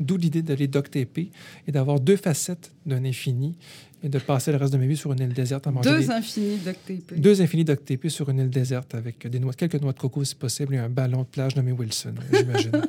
[0.00, 1.30] D'où l'idée d'aller duct-taper
[1.66, 3.56] et d'avoir deux facettes d'un infini
[4.02, 5.90] et de passer le reste de ma vie sur une île déserte à manger.
[5.90, 6.10] Deux des...
[6.10, 7.16] infinis duct-tapés.
[7.16, 10.34] Deux infinis duct-tapés sur une île déserte avec des noix, quelques noix de coco si
[10.34, 12.82] possible et un ballon de plage nommé Wilson, j'imagine.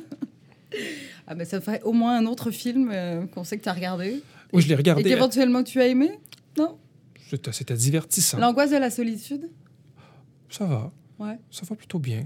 [1.26, 3.72] ah ben ça ferait au moins un autre film euh, qu'on sait que tu as
[3.72, 4.22] regardé.
[4.52, 5.02] Oui, je l'ai regardé.
[5.02, 6.10] Et qu'éventuellement tu as aimé?
[6.58, 6.76] Non?
[7.52, 8.38] C'était divertissant.
[8.38, 9.48] L'angoisse de la solitude?
[10.50, 10.92] Ça va.
[11.18, 11.38] Ouais.
[11.50, 12.24] Ça va plutôt bien.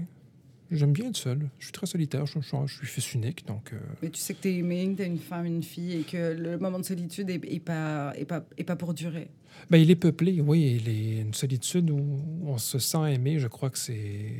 [0.71, 1.49] J'aime bien être seul.
[1.59, 2.25] Je suis très solitaire.
[2.25, 3.73] Je, je, je suis fils unique, donc...
[3.73, 3.79] Euh...
[4.01, 6.03] Mais tu sais que tu es aimé, que tu as une femme, une fille, et
[6.03, 9.29] que le moment de solitude n'est est pas, est pas, est pas pour durer.
[9.69, 10.79] Ben, il est peuplé, oui.
[10.81, 13.37] Il est une solitude où on se sent aimé.
[13.37, 14.33] Je crois que c'est...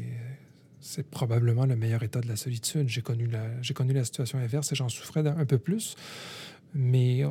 [0.83, 2.89] C'est probablement le meilleur état de la solitude.
[2.89, 5.95] J'ai connu la, j'ai connu la situation inverse et j'en souffrais un peu plus.
[6.73, 7.23] Mais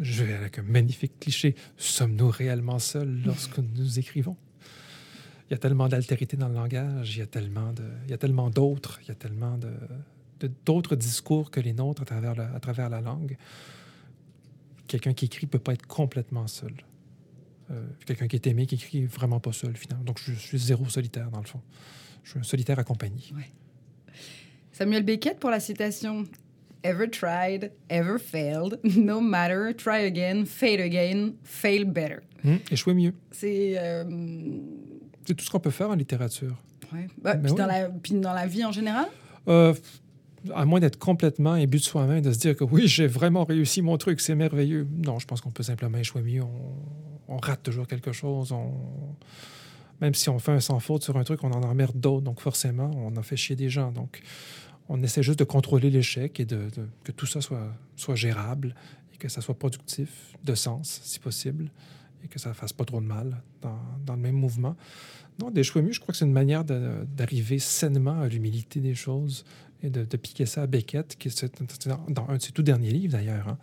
[0.00, 1.54] je vais avec un magnifique cliché.
[1.76, 4.36] Sommes-nous réellement seuls lorsque nous écrivons?
[5.52, 8.14] Il y a tellement d'altérité dans le langage, il y a tellement de, il y
[8.14, 9.70] a tellement d'autres, il y a tellement de,
[10.64, 13.36] d'autres discours que les nôtres à travers la, à travers la langue.
[14.86, 16.72] Quelqu'un qui écrit ne peut pas être complètement seul.
[17.70, 20.04] Euh, quelqu'un qui est aimé, qui écrit vraiment pas seul, finalement.
[20.04, 21.60] Donc, je, je, suis zéro solitaire, dans le fond.
[22.24, 23.20] Je suis un solitaire accompagné.
[23.36, 23.50] Ouais.
[24.72, 26.24] Samuel Beckett pour la citation
[26.82, 32.22] Ever tried, ever failed, no matter, try again, fail again, fail better.
[32.42, 33.12] Mmh, échouer mieux.
[33.30, 33.74] C'est.
[33.76, 34.02] Euh,
[35.24, 36.56] c'est tout ce qu'on peut faire en littérature.
[36.92, 37.06] Ouais.
[37.20, 37.58] Bah, puis, oui.
[37.58, 39.06] dans la, puis, dans la, vie en général?
[39.48, 39.74] Euh,
[40.54, 43.82] à moins d'être complètement imbu de soi-même, de se dire que oui, j'ai vraiment réussi
[43.82, 44.86] mon truc, c'est merveilleux.
[45.04, 46.42] Non, je pense qu'on peut simplement échouer mieux.
[46.42, 48.52] On, on, rate toujours quelque chose.
[48.52, 48.72] On...
[50.00, 52.22] Même si on fait un sans faute sur un truc, on en emmerde d'autres.
[52.22, 53.92] Donc forcément, on en fait chier des gens.
[53.92, 54.20] Donc
[54.88, 58.74] on essaie juste de contrôler l'échec et de, de, que tout ça soit, soit gérable
[59.14, 61.70] et que ça soit productif, de sens, si possible
[62.24, 64.76] et que ça ne fasse pas trop de mal dans, dans le même mouvement.
[65.40, 69.44] Non, d'échouer mieux, je crois que c'est une manière d'arriver sainement à l'humilité des choses
[69.82, 71.62] et de, piquer ça à Beckett, qui est
[72.08, 73.48] dans un de ses tout derniers livres d'ailleurs.
[73.48, 73.58] Hein.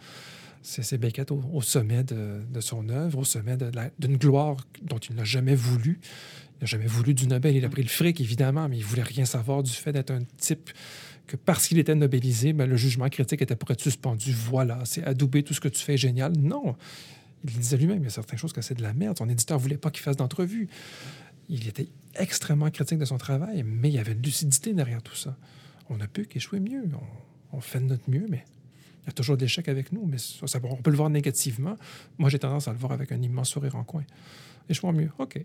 [0.62, 3.58] C'est Beckett au, sommet de, de, son œuvre, au sommet
[3.98, 6.00] d'une gloire dont il n'a jamais voulu.
[6.58, 7.56] Il n'a jamais voulu du Nobel.
[7.56, 10.24] Il a pris le fric, évidemment, mais il voulait rien savoir du fait d'être un
[10.38, 10.72] type
[11.28, 14.34] que parce qu'il était nobelisé, ben, le jugement critique était pour être suspendu.
[14.34, 16.34] Voilà, c'est adoubé, tout ce que tu fais est génial.
[16.38, 16.76] Non,
[17.44, 19.18] il disait lui-même, il y a certaines choses que c'est de la merde.
[19.18, 20.68] Son éditeur ne voulait pas qu'il fasse d'entrevue.
[21.48, 25.16] Il était extrêmement critique de son travail, mais il y avait une lucidité derrière tout
[25.16, 25.36] ça.
[25.90, 26.84] On ne peut qu'échouer mieux.
[27.52, 28.46] On, fait de notre mieux, mais
[29.04, 30.06] il y a toujours de l'échec avec nous.
[30.06, 31.76] Mais ça, on peut le voir négativement.
[32.18, 34.04] Moi, j'ai tendance à le voir avec un immense sourire en coin.
[34.68, 35.12] Échouons mieux.
[35.18, 35.44] OK.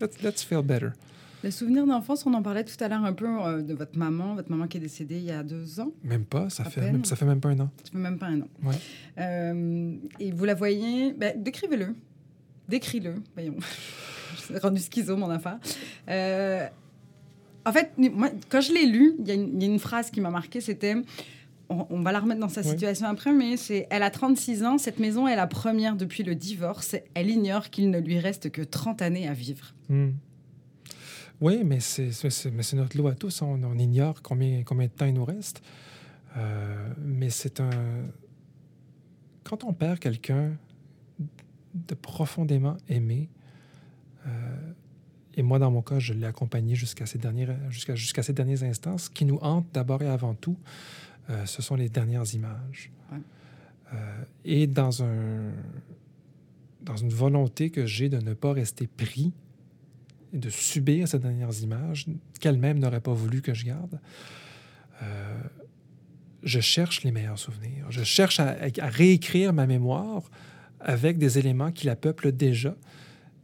[0.00, 0.90] Let's feel better.
[1.46, 4.34] Le souvenir d'enfance, on en parlait tout à l'heure un peu euh, de votre maman,
[4.34, 5.92] votre maman qui est décédée il y a deux ans.
[6.02, 7.70] Même pas, ça, fait même, ça fait même pas un an.
[7.84, 8.48] Ça fait même pas un an.
[8.64, 8.74] Ouais.
[9.18, 11.94] Euh, et vous la voyez, ben, décrivez-le.
[12.68, 13.54] Décris-le, voyons.
[14.50, 15.60] Je rendu schizo, mon affaire.
[16.08, 16.66] Euh,
[17.64, 20.30] en fait, moi, quand je l'ai lu, il y, y, a une phrase qui m'a
[20.30, 20.96] marqué, c'était...
[21.68, 22.70] On, on, va la remettre dans sa ouais.
[22.70, 26.34] situation après, mais c'est elle a 36 ans, cette maison est la première depuis le
[26.34, 29.74] divorce, elle ignore qu'il ne lui reste que 30 années à vivre.
[29.88, 30.10] Mm.
[31.40, 33.42] Oui, mais c'est notre lot à tous.
[33.42, 35.62] On, on, ignore combien, combien de temps il nous reste.
[36.36, 37.70] Euh, mais c'est un.
[39.44, 40.56] Quand on perd quelqu'un
[41.74, 43.28] de profondément aimé,
[44.26, 44.72] euh,
[45.34, 48.62] et moi, dans mon cas, je l'ai accompagné jusqu'à ces, derniers, jusqu'à, jusqu'à ces derniers
[48.62, 50.56] instants, ce qui nous hante d'abord et avant tout,
[51.28, 52.90] euh, ce sont les dernières images.
[54.44, 55.52] et dans un
[56.80, 59.32] dans une volonté que j'ai de ne pas rester pris
[60.32, 62.06] et de subir ces dernières images
[62.40, 64.00] qu'elle-même n'aurait pas voulu que je garde,
[65.02, 65.42] euh,
[66.42, 67.86] je cherche les meilleurs souvenirs.
[67.90, 70.22] Je cherche à, réécrire ma mémoire
[70.80, 72.76] avec des éléments qui la peuplent déjà.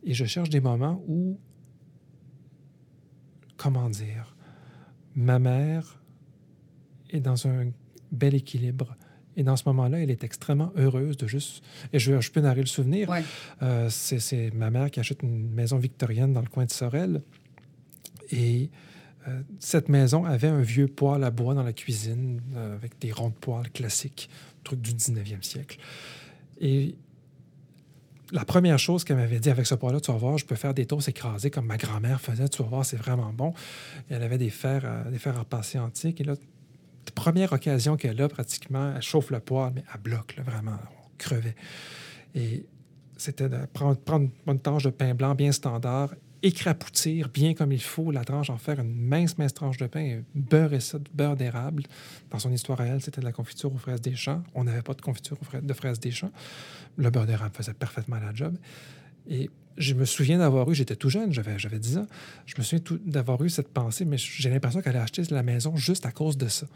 [0.04, 1.38] Et je cherche des moments où,
[3.56, 4.36] comment dire,
[5.14, 6.00] ma mère
[7.10, 7.70] est dans un
[8.10, 8.96] bel équilibre
[9.36, 11.62] et dans ce moment-là, elle est extrêmement heureuse de juste.
[11.92, 13.10] Et je, je peux narrer le souvenir.
[13.62, 17.22] Euh, c'est ma mère qui achète une maison victorienne dans le coin de Sorel.
[18.30, 18.70] Et
[19.28, 23.12] euh, cette maison avait un vieux poêle à bois dans la cuisine euh, avec des
[23.12, 24.28] ronds de poêle classiques,
[24.64, 25.78] truc du 19e siècle.
[26.60, 26.96] Et
[28.32, 30.74] la première chose qu'elle m'avait dit avec ce poêle-là, tu vas voir, je peux faire
[30.74, 33.52] des toasts écrasés comme ma grand-mère faisait, tu vas voir, c'est vraiment bon.
[34.10, 36.20] Et elle avait des fers, des fers à passer antiques.
[36.20, 36.34] Et là,
[37.10, 41.56] première occasion qu'elle a, pratiquement, elle chauffe le poêle, mais elle bloque, vraiment, on crevait.
[42.34, 42.64] Et
[43.16, 47.82] c'était de prendre, prendre une tranche de pain blanc bien standard, écrapoutir bien comme il
[47.82, 51.36] faut la tranche, en faire une mince, mince tranche de pain, et beurrer ça beurre
[51.36, 51.84] d'érable.
[52.30, 54.42] Dans son histoire réelle, c'était de la confiture aux fraises des champs.
[54.54, 56.32] On n'avait pas de confiture de fraises des champs.
[56.96, 58.56] Le beurre d'érable faisait parfaitement la job.
[59.28, 62.06] Et je me souviens d'avoir eu, j'étais tout jeune, j'avais, j'avais 10 ans,
[62.46, 65.76] je me souviens d'avoir eu cette pensée, mais j'ai l'impression qu'elle a acheté la maison
[65.76, 66.66] juste à cause de ça.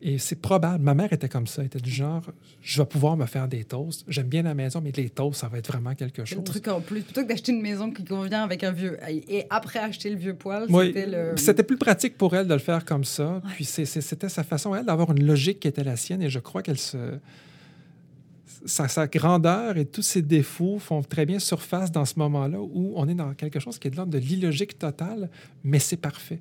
[0.00, 0.82] Et c'est probable.
[0.84, 1.62] Ma mère était comme ça.
[1.62, 2.22] Elle était du genre,
[2.62, 4.04] je vais pouvoir me faire des toasts.
[4.06, 6.38] J'aime bien la maison, mais les toasts, ça va être vraiment quelque chose.
[6.38, 8.96] Le truc en plus, plutôt que d'acheter une maison qui convient avec un vieux.
[9.08, 11.36] Et après acheter le vieux poêle, c'était le.
[11.36, 13.42] C'était plus pratique pour elle de le faire comme ça.
[13.54, 16.22] Puis c'était sa façon, elle, d'avoir une logique qui était la sienne.
[16.22, 17.18] Et je crois qu'elle se
[18.68, 23.08] sa, grandeur et tous ses défauts font très bien surface dans ce moment-là où on
[23.08, 25.30] est dans quelque chose qui est de l'ordre de l'illogique totale,
[25.64, 26.40] mais c'est parfait.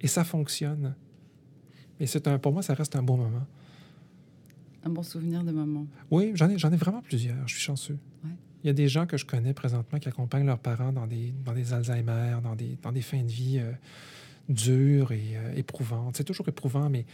[0.00, 0.94] Et ça fonctionne.
[1.98, 3.46] Et c'est un, pour moi, ça reste un bon moment.
[4.84, 5.86] Un bon souvenir de maman.
[6.10, 7.46] Oui, j'en ai, j'en ai vraiment plusieurs.
[7.48, 7.98] Je suis chanceux.
[8.62, 11.32] Il y a des gens que je connais présentement qui accompagnent leurs parents dans des,
[11.44, 13.70] dans des Alzheimer, dans des, dans des fins de vie euh,
[14.48, 16.16] dures et euh, éprouvantes.
[16.16, 17.06] C'est toujours éprouvant, mais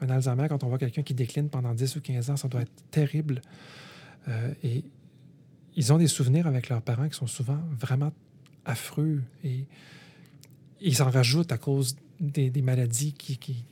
[0.00, 2.62] un Alzheimer, quand on voit quelqu'un qui décline pendant 10 ou 15 ans, ça doit
[2.62, 3.40] être terrible.
[4.28, 4.84] Euh, et
[5.76, 8.12] ils ont des souvenirs avec leurs parents qui sont souvent vraiment
[8.64, 9.66] affreux et
[10.80, 13.64] ils s'en rajoutent à cause des, maladies qui,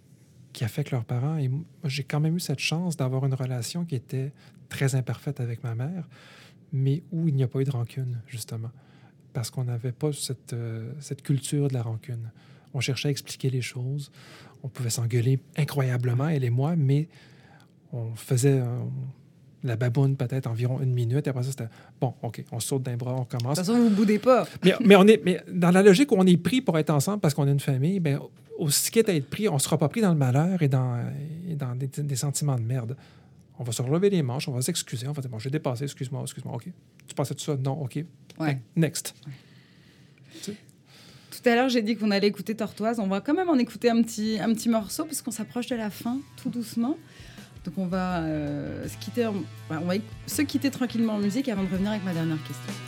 [0.61, 1.37] affectent leurs parents.
[1.37, 4.33] Et moi, j'ai quand même eu cette chance d'avoir une relation qui était
[4.69, 6.09] très imparfaite avec ma mère,
[6.73, 8.71] mais où il n'y a pas eu de rancune, justement,
[9.33, 12.31] parce qu'on n'avait pas cette, euh, cette culture de la rancune.
[12.75, 14.11] On cherchait à expliquer les choses,
[14.63, 17.09] on pouvait s'engueuler incroyablement, elle et moi, mais
[17.93, 18.63] on faisait
[19.65, 21.27] la baboune peut-être environ une minute.
[21.27, 21.69] Et après ça, c'était
[22.01, 23.59] bon, OK, on saute d'un bras, on commence.
[23.59, 24.47] De toute façon, vous ne boudez pas.
[24.85, 27.35] mais, on est, mais dans la logique où on est pris pour être ensemble parce
[27.35, 28.21] qu'on est une famille, bien,
[28.59, 30.99] aussi qu'est être pris, on ne sera pas pris dans le malheur et dans,
[31.57, 32.97] dans des, sentiments de merde.
[33.59, 35.85] On va se relever les manches, on va s'excuser, on va dire Bon, j'ai dépassé,
[35.85, 36.69] excuse-moi, excuse-moi, OK.
[37.07, 37.57] Tu pensais tout ça?
[37.57, 38.05] Non, OK.
[38.77, 39.15] Next.
[41.31, 42.99] Tout à l'heure, j'ai dit qu'on allait écouter Tortoise.
[43.01, 46.19] On va quand même en écouter un petit, morceau parce qu'on s'approche de la fin,
[46.43, 46.97] tout doucement.
[47.65, 49.95] Donc on va, euh, se, quitter on va
[50.27, 52.88] se quitter tranquillement en musique avant de revenir avec ma dernière question.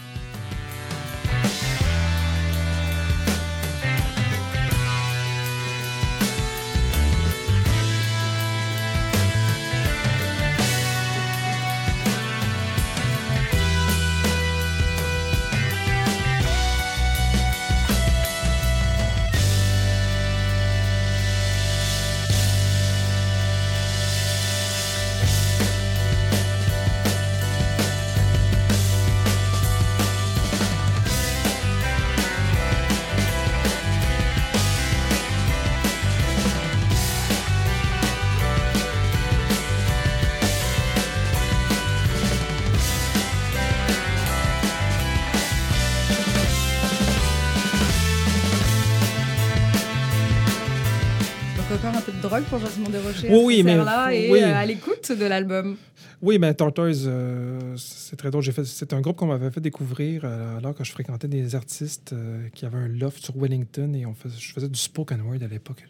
[52.91, 55.77] Jasmine Desrochers oui, oui, mais, là et euh, à l'écoute de l'album.
[56.23, 58.45] Oui, mais Tortoise, euh, c'est très drôle.
[58.65, 62.15] C'est un groupe qu'on m'avait fait découvrir euh, alors que je fréquentais des artistes
[62.55, 65.85] qui avaient un loft sur Wellington et on je faisais du spoken word à l'époque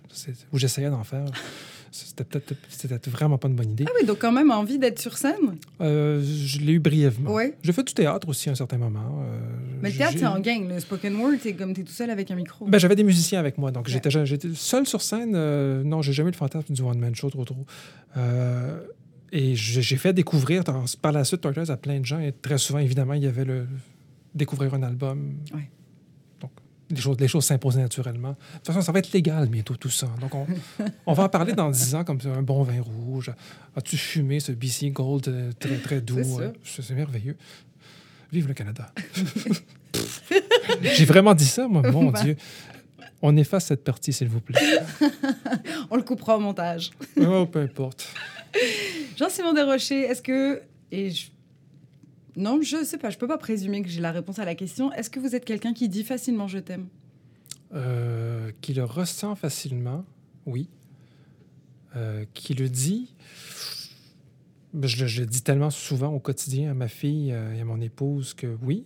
[0.52, 1.24] où j'essayais d'en faire.
[1.92, 3.84] C'était peut-être vraiment pas une bonne idée.
[3.88, 5.56] Ah oui, donc quand même envie d'être sur scène?
[5.80, 7.34] Euh, je l'ai eu brièvement.
[7.34, 7.52] Oui.
[7.64, 9.24] J'ai fait du théâtre aussi à un certain moment.
[9.24, 9.40] Euh,
[9.82, 10.68] Mais le théâtre, c'est en gang.
[10.68, 12.64] Le spoken word, c'est comme tu es tout seul avec un micro.
[12.66, 15.32] Ben, J'avais des musiciens avec moi, donc j'étais j'étais seul sur scène.
[15.34, 17.66] euh, non, j'ai jamais eu le fantasme du one-man show trop trop.
[19.32, 20.64] Et j'ai fait découvrir
[21.00, 22.18] par la suite Tortoise à plein de gens.
[22.18, 23.66] Et très souvent, évidemment, il y avait le
[24.34, 25.36] découvrir un album.
[25.54, 25.70] Ouais.
[26.40, 26.50] Donc,
[26.90, 28.30] les choses, les choses s'imposaient naturellement.
[28.30, 30.08] De toute façon, ça va être légal bientôt, tout ça.
[30.20, 30.46] Donc, on,
[31.06, 33.32] on va en parler dans 10 ans comme un bon vin rouge.
[33.76, 36.40] As-tu fumé ce BC Gold euh, très, très doux?
[36.40, 37.36] Euh, C'est c'est merveilleux.
[38.32, 38.92] Vive le Canada.
[40.82, 42.22] J'ai vraiment dit ça, moi, mon Ben.
[42.22, 42.36] Dieu.
[43.22, 44.58] On efface cette partie, s'il vous plaît.
[45.90, 46.90] On le coupera au montage.
[47.20, 48.08] Oh, peu importe.
[49.16, 50.62] Jean-Simon Desrochers, est-ce que.
[50.92, 51.30] Et je-
[52.36, 54.92] Non, je sais pas, je peux pas présumer que j'ai la réponse à la question.
[54.92, 56.88] Est-ce que vous êtes quelqu'un qui dit facilement je t'aime?
[57.74, 60.04] Euh, qui le ressent facilement,
[60.46, 60.68] oui.
[61.96, 63.14] Euh, qui le dit,
[64.74, 67.60] ben, je, le- je le dis tellement souvent au quotidien à ma fille euh, et
[67.60, 68.84] à mon épouse que oui.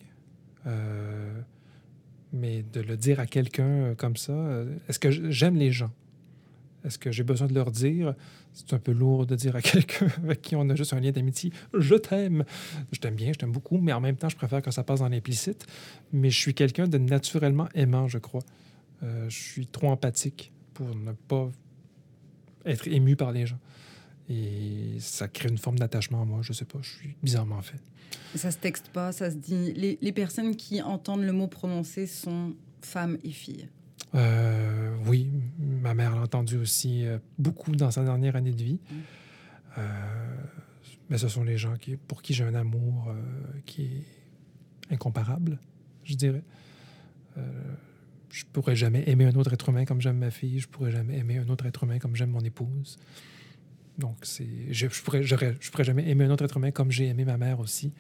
[2.33, 5.93] Mais de le dire à quelqu'un comme ça, est-ce que j'aime les gens?
[6.85, 8.15] Est-ce que j'ai besoin de leur dire?
[8.55, 11.11] C'est un peu lourd de dire à quelqu'un avec qui on a juste un lien
[11.11, 12.45] d'amitié, je t'aime.
[12.93, 15.01] Je t'aime bien, je t'aime beaucoup, mais en même temps, je préfère que ça passe
[15.01, 15.67] dans l'implicite.
[16.13, 18.43] Mais je suis quelqu'un de naturellement aimant, je crois.
[19.03, 21.51] Euh, je suis trop empathique pour ne pas
[22.65, 23.59] être ému par les gens.
[24.29, 27.81] Et ça crée une forme d'attachement en moi, je sais pas, je suis bizarrement fait.
[28.37, 29.73] Ça se texte pas, ça se dit.
[30.01, 33.69] Les personnes qui entendent le mot prononcé sont femmes et filles.
[34.15, 38.81] Euh, oui, ma mère l'a entendu aussi euh, beaucoup dans sa dernière année de vie.
[38.91, 38.95] Mm.
[39.79, 40.37] Euh,
[41.11, 43.15] mais ce sont les gens qui, pour qui j'ai un amour
[43.67, 45.59] qui est incomparable,
[46.03, 46.43] je dirais.
[48.31, 50.61] Je pourrais jamais aimer un autre être humain comme j'aime ma fille.
[50.61, 52.97] Je pourrais jamais aimer un autre être humain comme j'aime mon épouse.
[53.99, 57.07] Donc, c'est, je, je pourrais, je pourrais jamais aimer un autre être humain comme j'ai
[57.07, 57.93] aimé ma mère aussi.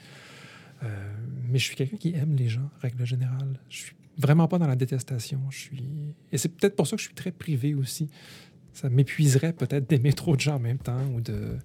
[0.82, 3.60] Mais je suis quelqu'un qui aime les gens, règle générale.
[3.68, 5.40] Je suis vraiment pas dans la détestation.
[5.50, 6.14] Je suis...
[6.32, 8.08] Et c'est peut-être pour ça que je suis très privé aussi.
[8.72, 11.56] Ça m'épuiserait peut-être d'aimer trop de gens en même temps ou de,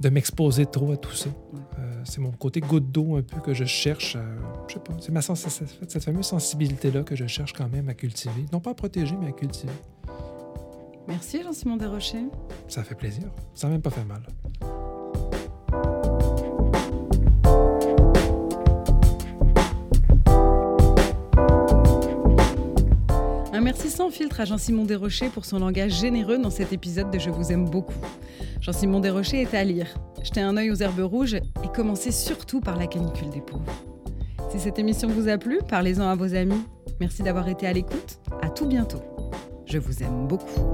[0.00, 1.30] de m'exposer trop à tout ça.
[1.78, 4.14] Euh, c'est mon côté goutte d'eau un peu que je cherche.
[4.16, 4.24] à-
[4.68, 4.96] je sais pas.
[5.00, 8.44] C'est ma sens- cette, cette fameuse sensibilité-là que je cherche quand même à cultiver.
[8.52, 9.72] Non pas à protéger, mais à cultiver.
[11.06, 12.24] Merci Jean-Simon Desrochers.
[12.68, 13.24] Ça fait plaisir.
[13.54, 14.22] Ça n'a même pas fait mal.
[23.74, 27.28] Merci sans filtre à Jean-Simon Desrochers pour son langage généreux dans cet épisode de Je
[27.28, 27.98] vous aime beaucoup.
[28.60, 29.92] Jean-Simon Desrochers est à lire.
[30.22, 33.74] Jetez un œil aux herbes rouges et commencez surtout par la canicule des pauvres.
[34.52, 36.62] Si cette émission vous a plu, parlez-en à vos amis.
[37.00, 38.20] Merci d'avoir été à l'écoute.
[38.42, 39.02] À tout bientôt.
[39.66, 40.70] Je vous aime beaucoup.